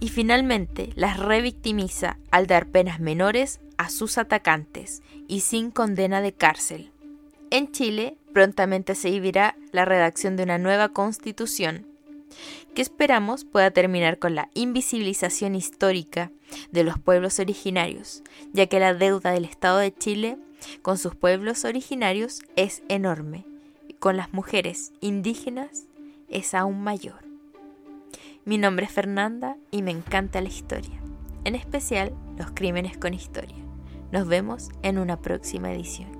Y 0.00 0.08
finalmente 0.08 0.90
las 0.94 1.18
revictimiza 1.18 2.18
al 2.30 2.46
dar 2.46 2.66
penas 2.66 3.00
menores 3.00 3.60
a 3.78 3.88
sus 3.88 4.18
atacantes 4.18 5.02
y 5.26 5.40
sin 5.40 5.70
condena 5.70 6.20
de 6.20 6.34
cárcel. 6.34 6.92
En 7.50 7.70
Chile 7.70 8.16
prontamente 8.32 8.94
se 8.94 9.10
vivirá 9.10 9.56
la 9.72 9.84
redacción 9.84 10.36
de 10.36 10.42
una 10.42 10.58
nueva 10.58 10.88
constitución 10.88 11.86
que 12.74 12.82
esperamos 12.82 13.44
pueda 13.44 13.70
terminar 13.70 14.18
con 14.18 14.34
la 14.34 14.50
invisibilización 14.54 15.54
histórica 15.54 16.30
de 16.70 16.84
los 16.84 16.98
pueblos 16.98 17.38
originarios, 17.38 18.22
ya 18.52 18.66
que 18.66 18.80
la 18.80 18.94
deuda 18.94 19.30
del 19.30 19.44
Estado 19.44 19.78
de 19.78 19.94
Chile 19.94 20.36
con 20.82 20.98
sus 20.98 21.14
pueblos 21.14 21.64
originarios 21.64 22.42
es 22.56 22.82
enorme 22.88 23.46
y 23.88 23.94
con 23.94 24.16
las 24.16 24.32
mujeres 24.32 24.92
indígenas 25.00 25.84
es 26.28 26.52
aún 26.52 26.82
mayor. 26.82 27.24
Mi 28.44 28.58
nombre 28.58 28.86
es 28.86 28.92
Fernanda 28.92 29.56
y 29.70 29.82
me 29.82 29.92
encanta 29.92 30.40
la 30.40 30.48
historia, 30.48 31.00
en 31.44 31.54
especial 31.54 32.12
los 32.36 32.50
crímenes 32.50 32.98
con 32.98 33.14
historia. 33.14 33.56
Nos 34.12 34.28
vemos 34.28 34.68
en 34.82 34.98
una 34.98 35.20
próxima 35.20 35.72
edición. 35.72 36.15